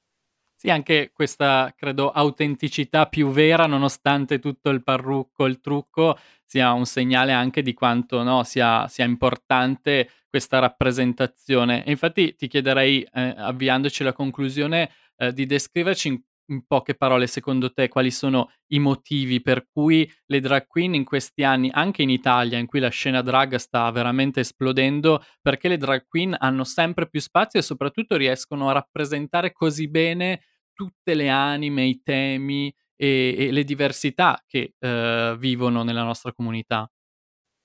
Sì, 0.54 0.68
anche 0.68 1.10
questa, 1.10 1.72
credo, 1.74 2.10
autenticità 2.10 3.06
più 3.06 3.30
vera, 3.30 3.64
nonostante 3.64 4.40
tutto 4.40 4.68
il 4.68 4.82
parrucco, 4.82 5.46
il 5.46 5.60
trucco, 5.60 6.18
sia 6.44 6.72
un 6.72 6.84
segnale 6.84 7.32
anche 7.32 7.62
di 7.62 7.72
quanto 7.72 8.22
no, 8.22 8.42
sia, 8.42 8.88
sia, 8.88 9.06
importante 9.06 10.10
questa 10.28 10.58
rappresentazione. 10.58 11.82
E 11.86 11.92
infatti 11.92 12.36
ti 12.36 12.48
chiederei, 12.48 13.08
eh, 13.10 13.34
avviandoci 13.38 14.02
alla 14.02 14.12
conclusione, 14.12 14.90
eh, 15.16 15.32
di 15.32 15.46
descriverci 15.46 16.08
in, 16.08 16.20
in, 16.48 16.66
poche 16.66 16.94
parole, 16.94 17.26
secondo 17.26 17.72
te, 17.72 17.88
quali 17.88 18.10
sono 18.10 18.50
i 18.68 18.78
motivi 18.78 19.40
per 19.40 19.66
cui 19.70 20.10
le 20.26 20.40
drag 20.40 20.66
queen 20.66 20.94
in 20.94 21.04
questi 21.04 21.44
anni, 21.44 21.70
anche 21.72 22.02
in 22.02 22.10
Italia, 22.10 22.58
in 22.58 22.66
cui 22.66 22.80
la 22.80 22.88
scena 22.88 23.22
drag 23.22 23.56
sta 23.56 23.90
veramente 23.90 24.40
esplodendo, 24.40 25.22
perché 25.40 25.68
le 25.68 25.76
drag 25.76 26.06
queen 26.08 26.34
hanno 26.38 26.64
sempre 26.64 27.08
più 27.08 27.20
spazio 27.20 27.60
e 27.60 27.62
soprattutto 27.62 28.16
riescono 28.16 28.68
a 28.68 28.72
rappresentare 28.72 29.52
così 29.52 29.88
bene 29.88 30.42
tutte 30.72 31.14
le 31.14 31.28
anime, 31.28 31.84
i 31.84 32.00
temi 32.02 32.72
e, 32.96 33.34
e 33.38 33.50
le 33.52 33.64
diversità 33.64 34.42
che 34.46 34.74
eh, 34.78 35.36
vivono 35.38 35.82
nella 35.82 36.02
nostra 36.02 36.32
comunità. 36.32 36.88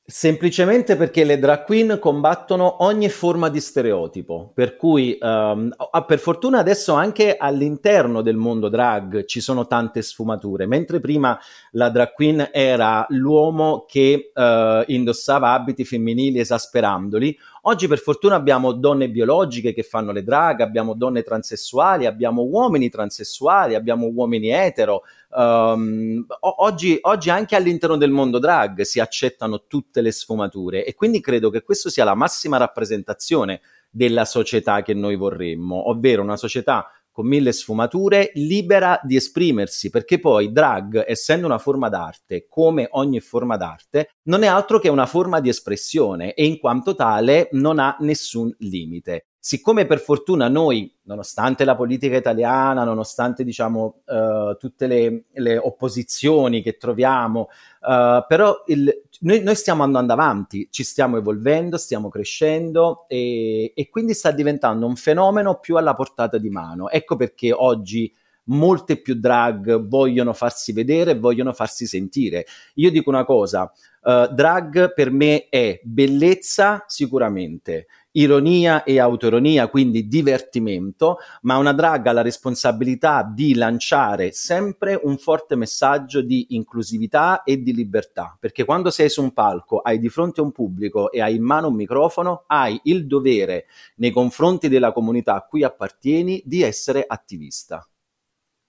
Semplicemente 0.04 0.98
perché 0.98 1.24
le 1.24 1.38
drag 1.38 1.64
queen 1.64 1.98
combattono 2.00 2.84
ogni 2.84 3.08
forma 3.08 3.50
di 3.50 3.62
stereotipo, 3.62 4.52
per 4.54 4.76
cui 4.76 5.16
um, 5.22 5.72
per 6.06 6.20
fortuna 6.20 6.58
adesso 6.58 6.94
anche 6.94 7.38
all'interno 7.38 8.22
del 8.22 8.36
mondo 8.36 8.68
drag 8.68 9.24
ci 9.26 9.40
sono 9.40 9.68
tante 9.68 10.02
sfumature, 10.02 10.66
mentre 10.66 11.00
prima 11.00 11.40
la 11.74 11.90
drag 11.90 12.14
queen 12.14 12.50
era 12.52 13.06
l'uomo 13.10 13.86
che 13.88 14.32
uh, 14.34 14.84
indossava 14.88 15.54
abiti 15.54 15.86
femminili 15.86 16.40
esasperandoli, 16.40 17.38
Oggi 17.64 17.88
per 17.88 18.00
fortuna 18.00 18.34
abbiamo 18.34 18.72
donne 18.72 19.08
biologiche 19.08 19.72
che 19.72 19.84
fanno 19.84 20.12
le 20.12 20.24
drag, 20.24 20.62
abbiamo 20.62 20.96
donne 20.96 21.22
transessuali, 21.22 22.08
abbiamo 22.08 22.42
uomini 22.42 22.90
transessuali, 22.90 23.76
abbiamo 23.76 24.08
uomini 24.08 24.50
etero. 24.50 25.04
Um, 25.30 26.26
oggi, 26.40 26.98
oggi 27.02 27.30
anche 27.30 27.56
all'interno 27.56 27.98
del 27.98 28.10
mondo 28.10 28.40
drag 28.40 28.82
si 28.82 29.00
accettano 29.00 29.66
tutte 29.68 30.02
le 30.02 30.12
sfumature 30.12 30.84
e 30.84 30.96
quindi 30.96 31.22
credo 31.22 31.52
che 31.52 31.62
questo 31.62 31.90
sia 31.90 32.04
la 32.04 32.16
massima 32.16 32.58
rappresentazione 32.58 33.62
della 33.92 34.26
società 34.26 34.82
che 34.82 34.96
noi 34.96 35.16
vorremmo, 35.16 35.90
ovvero 35.90 36.24
una 36.24 36.38
società 36.38 36.90
con 37.12 37.28
mille 37.28 37.52
sfumature, 37.52 38.32
libera 38.36 39.00
di 39.04 39.16
esprimersi, 39.16 39.90
perché 39.90 40.20
poi 40.20 40.52
drag, 40.52 41.04
essendo 41.06 41.46
una 41.46 41.58
forma 41.58 41.90
d'arte, 41.90 42.48
come 42.48 42.88
ogni 42.92 43.20
forma 43.20 43.58
d'arte, 43.58 44.12
non 44.24 44.44
è 44.44 44.48
altro 44.48 44.80
che 44.80 44.90
una 44.90 45.06
forma 45.06 45.40
di 45.40 45.50
espressione 45.50 46.34
e 46.34 46.46
in 46.46 46.60
quanto 46.60 46.96
tale 46.96 47.50
non 47.52 47.80
ha 47.80 47.96
nessun 48.00 48.54
limite. 48.60 49.26
Siccome 49.44 49.88
per 49.88 50.00
fortuna 50.00 50.48
noi, 50.50 50.96
nonostante 51.06 51.66
la 51.66 51.76
politica 51.76 52.16
italiana, 52.16 52.84
nonostante 52.84 53.44
diciamo 53.44 54.04
uh, 54.06 54.56
tutte 54.56 54.86
le, 54.86 55.24
le, 55.34 55.58
opposizioni 55.58 56.62
che 56.62 56.78
troviamo, 56.78 57.50
uh, 57.82 58.24
però 58.28 58.62
il, 58.68 59.02
noi, 59.24 59.42
noi, 59.42 59.56
stiamo 59.56 59.84
andando 59.84 60.14
avanti, 60.14 60.68
ci 60.72 60.84
stiamo 60.84 61.18
evolvendo, 61.18 61.78
stiamo 61.78 62.10
crescendo 62.10 63.06
e, 63.08 63.72
e 63.76 63.90
quindi 63.90 64.14
sta 64.14 64.32
diventando 64.32 64.86
un 64.86 64.96
fenomeno 64.96 65.60
più 65.60 65.78
alla 65.78 65.94
portata 65.94 66.38
di 66.38 66.50
mano. 66.50 66.90
Ecco 66.90 67.16
perché 67.16 67.52
oggi 67.52 68.14
molte 68.46 69.00
più 69.00 69.16
drag 69.16 69.88
vogliono 69.88 70.34
farsi 70.34 70.74
vedere, 70.74 71.18
vogliono 71.18 71.54
farsi 71.54 71.86
sentire. 71.86 72.46
Io 72.76 72.90
dico 72.90 73.10
una 73.10 73.24
cosa, 73.24 73.72
uh, 74.02 74.28
drag 74.34 74.94
per 74.94 75.12
me 75.12 75.48
è 75.50 75.80
bellezza 75.84 76.84
sicuramente, 76.88 77.88
ironia 78.14 78.84
e 78.84 79.00
autoironia, 79.00 79.68
quindi 79.68 80.08
divertimento, 80.08 81.18
ma 81.42 81.58
una 81.58 81.74
drag 81.74 82.08
ha 82.08 82.12
la 82.12 82.22
responsabilità 82.22 83.24
di 83.24 83.54
lanciare 83.54 84.32
sempre 84.32 85.00
un 85.02 85.18
forte 85.18 85.56
messaggio 85.56 86.22
di 86.22 86.48
inclusività 86.50 87.44
e 87.44 87.62
di 87.62 87.74
libertà, 87.74 88.36
perché 88.40 88.66
quando 88.66 88.90
sei 88.90 89.10
su 89.10 89.22
un 89.22 89.32
palco, 89.32 89.80
hai 89.80 90.00
di 90.00 90.10
fronte 90.10 90.42
un 90.42 90.52
pubblico 90.52 91.12
e 91.12 91.22
hai 91.22 91.36
in 91.36 91.44
mano 91.44 91.68
un 91.68 91.76
microfono, 91.76 92.44
hai 92.48 92.80
il 92.84 93.08
dovere 93.08 93.68
nei 93.96 94.12
confronti 94.12 94.68
della 94.68 94.92
comunità 94.92 95.36
a 95.36 95.46
cui 95.46 95.64
appartieni 95.64 96.42
di 96.46 96.62
essere 96.64 97.06
attivista. 97.08 97.86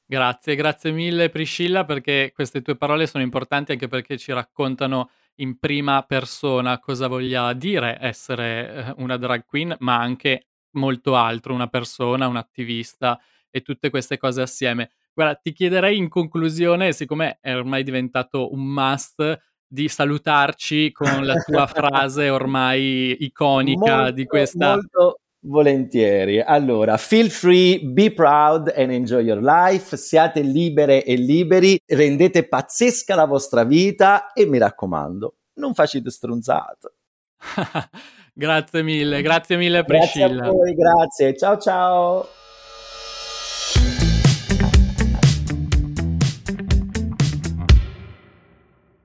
Grazie, 0.05 0.57
grazie 0.57 0.91
mille 0.91 1.31
Priscilla 1.31 1.87
perché 1.87 2.33
queste 2.35 2.61
tue 2.61 2.77
parole 2.77 3.07
sono 3.07 3.23
importanti 3.23 3.73
anche 3.73 3.89
perché 3.89 4.19
ci 4.19 4.31
raccontano 4.31 5.09
in 5.37 5.59
prima 5.59 6.03
persona 6.03 6.79
cosa 6.79 7.07
voglia 7.07 7.53
dire 7.53 7.99
essere 8.01 8.87
eh, 8.89 8.95
una 8.99 9.17
drag 9.17 9.45
queen, 9.45 9.75
ma 9.81 9.99
anche 9.99 10.49
molto 10.73 11.17
altro, 11.17 11.55
una 11.55 11.69
persona, 11.69 12.29
un 12.29 12.37
attivista 12.37 13.21
e 13.51 13.63
tutte 13.63 13.91
queste 13.91 14.19
cose 14.19 14.43
assieme. 14.43 14.93
Guarda, 15.15 15.35
ti 15.35 15.53
chiederei 15.53 15.97
in 15.97 16.09
conclusione, 16.09 16.93
siccome 16.93 17.39
è 17.41 17.55
ormai 17.55 17.83
diventato 17.83 18.53
un 18.53 18.65
must, 18.65 19.41
di 19.67 19.89
salutarci 19.89 20.93
con 20.93 21.25
la 21.25 21.35
tua 21.37 21.67
frase 21.67 22.29
ormai 22.29 23.17
iconica 23.25 23.97
molto, 23.97 24.11
di 24.13 24.27
questa... 24.27 24.75
Molto 24.75 25.22
volentieri. 25.43 26.41
Allora, 26.41 26.97
feel 26.97 27.31
free, 27.31 27.81
be 27.81 28.13
proud 28.13 28.73
and 28.77 28.91
enjoy 28.91 29.23
your 29.23 29.41
life. 29.41 29.97
Siate 29.97 30.41
libere 30.41 31.05
e 31.05 31.17
liberi, 31.17 31.81
rendete 31.87 32.47
pazzesca 32.47 33.15
la 33.15 33.25
vostra 33.25 33.65
vita 33.65 34.33
e 34.33 34.47
mi 34.47 34.59
raccomando, 34.59 35.37
non 35.55 35.75
facete 35.75 36.11
stronzate. 36.11 36.93
grazie 38.35 38.83
mille, 38.83 39.23
grazie 39.23 39.57
mille 39.57 39.85
Priscilla. 39.85 40.29
Grazie 40.29 40.49
a 40.49 40.53
voi, 40.53 40.75
grazie. 40.75 41.37
Ciao 41.37 41.59
ciao. 41.59 42.42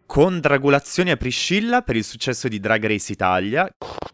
Congratulazioni 0.07 1.11
a 1.11 1.17
Priscilla 1.17 1.81
per 1.81 1.97
il 1.97 2.03
successo 2.05 2.47
di 2.47 2.61
Drag 2.61 2.83
Race 2.87 3.11
Italia, 3.11 3.69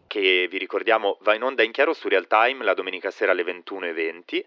che 0.08 0.48
vi 0.50 0.58
ricordiamo 0.58 1.18
va 1.22 1.36
in 1.36 1.42
onda 1.44 1.62
in 1.62 1.70
chiaro 1.70 1.94
su 1.94 2.08
Real 2.08 2.26
Time 2.26 2.64
la 2.64 2.74
domenica 2.74 3.12
sera 3.12 3.30
alle 3.30 3.44
21.20. 3.44 4.44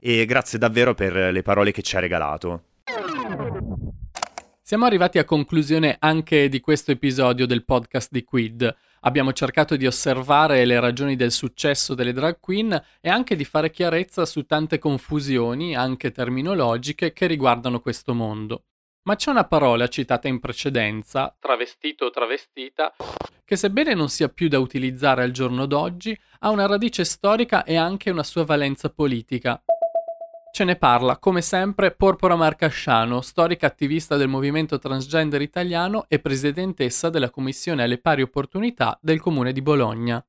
E 0.00 0.24
grazie 0.26 0.58
davvero 0.58 0.94
per 0.94 1.32
le 1.32 1.42
parole 1.42 1.70
che 1.70 1.82
ci 1.82 1.96
ha 1.96 2.00
regalato. 2.00 2.64
Siamo 4.60 4.86
arrivati 4.86 5.18
a 5.18 5.24
conclusione 5.24 5.96
anche 6.00 6.48
di 6.48 6.60
questo 6.60 6.90
episodio 6.90 7.46
del 7.46 7.64
podcast 7.64 8.10
di 8.10 8.24
Quid. 8.24 8.76
Abbiamo 9.02 9.32
cercato 9.32 9.76
di 9.76 9.86
osservare 9.86 10.64
le 10.64 10.80
ragioni 10.80 11.14
del 11.14 11.30
successo 11.30 11.94
delle 11.94 12.12
drag 12.12 12.38
queen 12.40 12.78
e 13.00 13.08
anche 13.08 13.36
di 13.36 13.44
fare 13.44 13.70
chiarezza 13.70 14.26
su 14.26 14.44
tante 14.44 14.78
confusioni, 14.78 15.76
anche 15.76 16.10
terminologiche, 16.10 17.12
che 17.12 17.26
riguardano 17.26 17.78
questo 17.80 18.12
mondo. 18.14 18.64
Ma 19.02 19.16
c'è 19.16 19.30
una 19.30 19.44
parola 19.44 19.88
citata 19.88 20.28
in 20.28 20.38
precedenza, 20.38 21.34
travestito 21.38 22.06
o 22.06 22.10
travestita, 22.10 22.94
che 23.44 23.56
sebbene 23.56 23.94
non 23.94 24.08
sia 24.08 24.28
più 24.28 24.48
da 24.48 24.58
utilizzare 24.58 25.22
al 25.22 25.30
giorno 25.30 25.64
d'oggi, 25.66 26.18
ha 26.40 26.50
una 26.50 26.66
radice 26.66 27.04
storica 27.04 27.64
e 27.64 27.76
anche 27.76 28.10
una 28.10 28.22
sua 28.22 28.44
valenza 28.44 28.90
politica. 28.90 29.62
Ce 30.50 30.64
ne 30.64 30.76
parla, 30.76 31.18
come 31.18 31.40
sempre, 31.40 31.92
Porpora 31.92 32.34
Marcasciano, 32.34 33.20
storica 33.20 33.66
attivista 33.66 34.16
del 34.16 34.28
movimento 34.28 34.78
transgender 34.78 35.40
italiano 35.40 36.06
e 36.08 36.18
presidentessa 36.18 37.10
della 37.10 37.30
Commissione 37.30 37.84
alle 37.84 37.98
pari 37.98 38.22
opportunità 38.22 38.98
del 39.00 39.20
Comune 39.20 39.52
di 39.52 39.62
Bologna. 39.62 40.24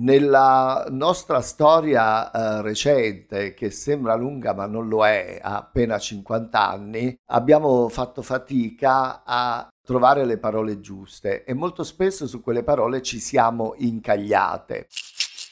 Nella 0.00 0.86
nostra 0.90 1.40
storia 1.40 2.30
eh, 2.30 2.62
recente, 2.62 3.52
che 3.52 3.70
sembra 3.70 4.14
lunga 4.14 4.54
ma 4.54 4.66
non 4.66 4.86
lo 4.86 5.04
è, 5.04 5.40
ha 5.42 5.56
appena 5.56 5.98
50 5.98 6.68
anni, 6.68 7.18
abbiamo 7.26 7.88
fatto 7.88 8.22
fatica 8.22 9.24
a 9.24 9.68
trovare 9.84 10.24
le 10.24 10.38
parole 10.38 10.78
giuste 10.78 11.42
e 11.42 11.52
molto 11.52 11.82
spesso 11.82 12.28
su 12.28 12.40
quelle 12.40 12.62
parole 12.62 13.02
ci 13.02 13.18
siamo 13.18 13.74
incagliate. 13.78 14.86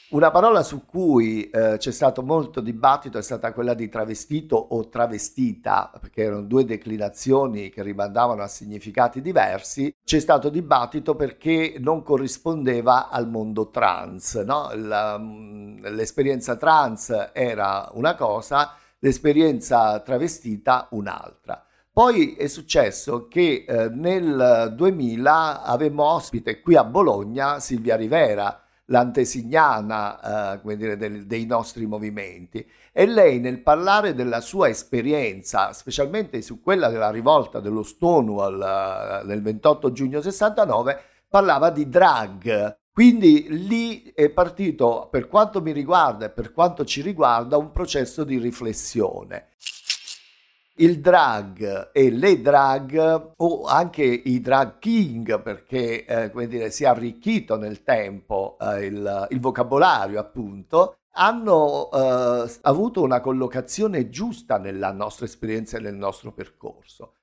Una 0.09 0.31
parola 0.31 0.63
su 0.63 0.85
cui 0.85 1.49
eh, 1.49 1.75
c'è 1.77 1.91
stato 1.91 2.23
molto 2.23 2.61
dibattito 2.61 3.17
è 3.17 3.21
stata 3.21 3.51
quella 3.51 3.73
di 3.73 3.89
travestito 3.89 4.55
o 4.55 4.87
travestita, 4.87 5.91
perché 5.99 6.23
erano 6.23 6.43
due 6.43 6.63
declinazioni 6.63 7.69
che 7.69 7.83
rimandavano 7.83 8.41
a 8.41 8.47
significati 8.47 9.21
diversi. 9.21 9.93
C'è 10.05 10.19
stato 10.21 10.47
dibattito 10.47 11.17
perché 11.17 11.75
non 11.79 12.03
corrispondeva 12.03 13.09
al 13.09 13.27
mondo 13.27 13.69
trans. 13.69 14.35
No? 14.45 14.71
La, 14.75 15.17
mm, 15.19 15.87
l'esperienza 15.87 16.55
trans 16.55 17.31
era 17.33 17.89
una 17.95 18.15
cosa, 18.15 18.75
l'esperienza 18.99 19.99
travestita 19.99 20.87
un'altra. 20.91 21.61
Poi 21.91 22.35
è 22.35 22.47
successo 22.47 23.27
che 23.27 23.65
eh, 23.67 23.89
nel 23.89 24.71
2000 24.73 25.63
avevamo 25.63 26.05
ospite 26.05 26.61
qui 26.61 26.77
a 26.77 26.85
Bologna 26.85 27.59
Silvia 27.59 27.97
Rivera, 27.97 28.61
l'antesignana 28.87 30.59
eh, 30.61 30.75
dire, 30.75 30.97
del, 30.97 31.25
dei 31.25 31.45
nostri 31.45 31.85
movimenti 31.85 32.65
e 32.91 33.05
lei 33.05 33.39
nel 33.39 33.61
parlare 33.61 34.13
della 34.13 34.41
sua 34.41 34.69
esperienza, 34.69 35.73
specialmente 35.73 36.41
su 36.41 36.61
quella 36.61 36.89
della 36.89 37.11
rivolta 37.11 37.59
dello 37.59 37.83
Stonewall 37.83 38.61
eh, 38.61 39.25
del 39.25 39.41
28 39.41 39.91
giugno 39.91 40.21
69, 40.21 40.99
parlava 41.27 41.69
di 41.69 41.87
drag. 41.89 42.77
Quindi 42.91 43.67
lì 43.67 44.11
è 44.15 44.29
partito, 44.29 45.07
per 45.11 45.27
quanto 45.27 45.61
mi 45.61 45.71
riguarda 45.71 46.25
e 46.25 46.29
per 46.31 46.51
quanto 46.51 46.83
ci 46.83 47.01
riguarda, 47.01 47.55
un 47.55 47.71
processo 47.71 48.23
di 48.23 48.39
riflessione 48.39 49.49
il 50.77 50.99
drag 50.99 51.91
e 51.91 52.11
le 52.11 52.41
drag 52.41 53.31
o 53.37 53.65
anche 53.65 54.03
i 54.03 54.39
drag 54.41 54.79
king 54.79 55.41
perché 55.41 56.05
eh, 56.05 56.31
come 56.31 56.47
dire, 56.47 56.69
si 56.69 56.83
è 56.83 56.87
arricchito 56.87 57.57
nel 57.57 57.83
tempo 57.83 58.57
eh, 58.59 58.85
il, 58.85 59.27
il, 59.31 59.39
vocabolario 59.39 60.19
appunto 60.19 60.97
hanno 61.11 61.89
eh, 61.91 62.51
avuto 62.61 63.01
una 63.01 63.21
collocazione 63.21 64.09
giusta 64.09 64.57
nella 64.57 64.91
nostra 64.91 65.25
esperienza 65.25 65.77
e 65.77 65.81
nel 65.81 65.95
nostro 65.95 66.31
percorso. 66.31 67.13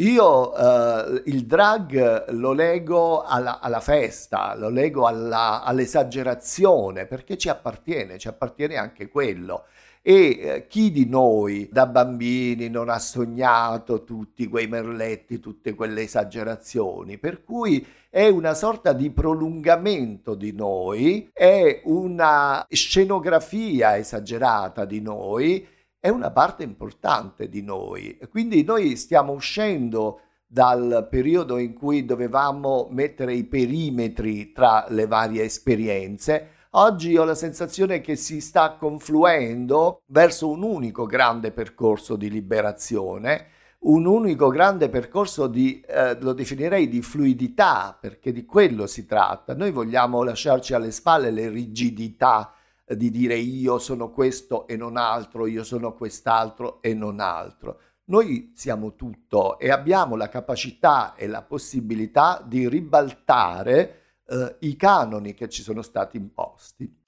Io 0.00 0.54
eh, 0.54 1.22
il 1.24 1.46
drag 1.46 2.30
lo 2.32 2.52
leggo 2.52 3.22
alla, 3.22 3.60
alla 3.60 3.80
festa, 3.80 4.54
lo 4.54 4.68
leggo 4.68 5.06
alla, 5.06 5.62
all'esagerazione 5.62 7.06
perché 7.06 7.38
ci 7.38 7.48
appartiene, 7.48 8.18
ci 8.18 8.28
appartiene 8.28 8.76
anche 8.76 9.08
quello 9.08 9.64
e 10.08 10.38
eh, 10.38 10.66
chi 10.68 10.92
di 10.92 11.08
noi 11.08 11.68
da 11.68 11.84
bambini 11.88 12.68
non 12.68 12.88
ha 12.88 12.98
sognato 13.00 14.04
tutti 14.04 14.46
quei 14.46 14.68
merletti, 14.68 15.40
tutte 15.40 15.74
quelle 15.74 16.02
esagerazioni, 16.02 17.18
per 17.18 17.42
cui 17.42 17.84
è 18.08 18.28
una 18.28 18.54
sorta 18.54 18.92
di 18.92 19.10
prolungamento 19.10 20.36
di 20.36 20.52
noi, 20.52 21.28
è 21.32 21.80
una 21.86 22.64
scenografia 22.70 23.96
esagerata 23.96 24.84
di 24.84 25.00
noi, 25.00 25.66
è 25.98 26.08
una 26.08 26.30
parte 26.30 26.62
importante 26.62 27.48
di 27.48 27.62
noi. 27.62 28.16
Quindi 28.30 28.62
noi 28.62 28.94
stiamo 28.94 29.32
uscendo 29.32 30.20
dal 30.46 31.08
periodo 31.10 31.58
in 31.58 31.74
cui 31.74 32.04
dovevamo 32.04 32.86
mettere 32.92 33.34
i 33.34 33.42
perimetri 33.42 34.52
tra 34.52 34.86
le 34.88 35.08
varie 35.08 35.42
esperienze 35.42 36.50
Oggi 36.78 37.16
ho 37.16 37.24
la 37.24 37.34
sensazione 37.34 38.02
che 38.02 38.16
si 38.16 38.38
sta 38.42 38.72
confluendo 38.72 40.02
verso 40.08 40.50
un 40.50 40.62
unico 40.62 41.06
grande 41.06 41.50
percorso 41.50 42.16
di 42.16 42.28
liberazione, 42.28 43.46
un 43.84 44.04
unico 44.04 44.48
grande 44.48 44.90
percorso 44.90 45.46
di, 45.46 45.80
eh, 45.80 46.20
lo 46.20 46.34
definirei 46.34 46.86
di 46.86 47.00
fluidità, 47.00 47.96
perché 47.98 48.30
di 48.30 48.44
quello 48.44 48.86
si 48.86 49.06
tratta. 49.06 49.54
Noi 49.54 49.70
vogliamo 49.70 50.22
lasciarci 50.22 50.74
alle 50.74 50.90
spalle 50.90 51.30
le 51.30 51.48
rigidità 51.48 52.52
di 52.86 53.10
dire 53.10 53.36
io 53.36 53.78
sono 53.78 54.10
questo 54.10 54.66
e 54.66 54.76
non 54.76 54.98
altro, 54.98 55.46
io 55.46 55.64
sono 55.64 55.94
quest'altro 55.94 56.82
e 56.82 56.92
non 56.92 57.20
altro. 57.20 57.80
Noi 58.08 58.52
siamo 58.54 58.94
tutto 58.96 59.58
e 59.58 59.70
abbiamo 59.70 60.14
la 60.14 60.28
capacità 60.28 61.14
e 61.14 61.26
la 61.26 61.40
possibilità 61.40 62.44
di 62.46 62.68
ribaltare 62.68 64.02
eh, 64.26 64.56
i 64.60 64.76
canoni 64.76 65.34
che 65.34 65.48
ci 65.48 65.62
sono 65.62 65.82
stati 65.82 66.16
imposti. 66.16 67.02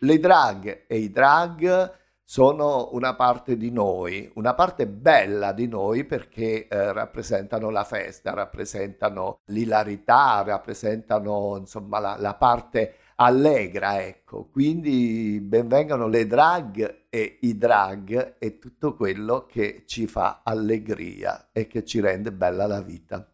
Le 0.00 0.18
drag 0.18 0.84
e 0.86 0.98
i 0.98 1.10
drag 1.10 2.04
sono 2.28 2.88
una 2.92 3.14
parte 3.14 3.56
di 3.56 3.70
noi, 3.70 4.28
una 4.34 4.52
parte 4.54 4.88
bella 4.88 5.52
di 5.52 5.68
noi 5.68 6.04
perché 6.04 6.66
eh, 6.66 6.92
rappresentano 6.92 7.70
la 7.70 7.84
festa, 7.84 8.34
rappresentano 8.34 9.38
l'ilarità, 9.46 10.42
rappresentano 10.44 11.56
insomma 11.56 12.00
la, 12.00 12.16
la 12.18 12.34
parte 12.34 12.96
allegra, 13.14 14.02
ecco. 14.02 14.48
Quindi 14.50 15.38
benvengano 15.40 16.08
le 16.08 16.26
drag 16.26 17.04
e 17.08 17.38
i 17.42 17.56
drag 17.56 18.34
e 18.38 18.58
tutto 18.58 18.96
quello 18.96 19.46
che 19.46 19.84
ci 19.86 20.08
fa 20.08 20.42
allegria 20.44 21.50
e 21.52 21.68
che 21.68 21.84
ci 21.84 22.00
rende 22.00 22.32
bella 22.32 22.66
la 22.66 22.82
vita. 22.82 23.24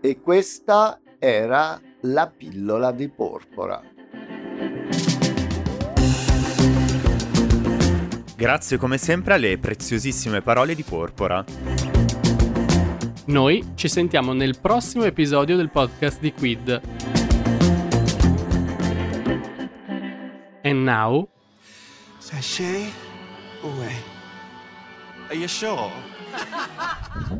E 0.00 0.20
questa 0.20 1.00
era 1.22 1.78
la 2.00 2.32
pillola 2.34 2.92
di 2.92 3.08
porpora. 3.10 3.82
Grazie 8.34 8.78
come 8.78 8.96
sempre 8.96 9.34
alle 9.34 9.58
preziosissime 9.58 10.40
parole 10.40 10.74
di 10.74 10.82
Porpora. 10.82 11.44
Noi 13.26 13.72
ci 13.74 13.86
sentiamo 13.86 14.32
nel 14.32 14.58
prossimo 14.58 15.04
episodio 15.04 15.56
del 15.56 15.68
podcast 15.68 16.20
di 16.20 16.32
Quid. 16.32 16.80
And 20.62 20.82
now... 20.84 21.28
Sachet 22.16 22.90
away. 23.62 23.96
Are 25.28 25.36
you 25.36 25.46
sure? 25.46 25.90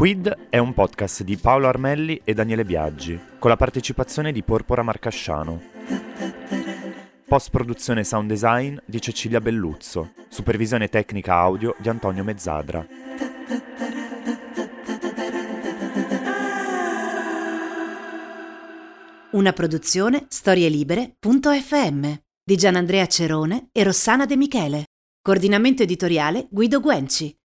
Quid 0.00 0.46
è 0.48 0.56
un 0.56 0.72
podcast 0.72 1.24
di 1.24 1.36
Paolo 1.36 1.68
Armelli 1.68 2.22
e 2.24 2.32
Daniele 2.32 2.64
Biaggi, 2.64 3.20
con 3.38 3.50
la 3.50 3.56
partecipazione 3.58 4.32
di 4.32 4.42
Porpora 4.42 4.82
Marcasciano. 4.82 5.60
Post 7.28 7.50
produzione 7.50 8.02
sound 8.02 8.26
design 8.26 8.78
di 8.86 8.98
Cecilia 8.98 9.42
Belluzzo, 9.42 10.12
supervisione 10.30 10.88
tecnica 10.88 11.34
audio 11.34 11.76
di 11.76 11.90
Antonio 11.90 12.24
Mezzadra. 12.24 12.86
Una 19.32 19.52
produzione 19.52 20.24
storielibere.fm 20.28 22.12
di 22.42 22.56
Gianandrea 22.56 23.06
Cerone 23.06 23.68
e 23.70 23.84
Rossana 23.84 24.24
De 24.24 24.36
Michele. 24.38 24.84
Coordinamento 25.20 25.82
editoriale 25.82 26.46
Guido 26.50 26.80
Guenci. 26.80 27.39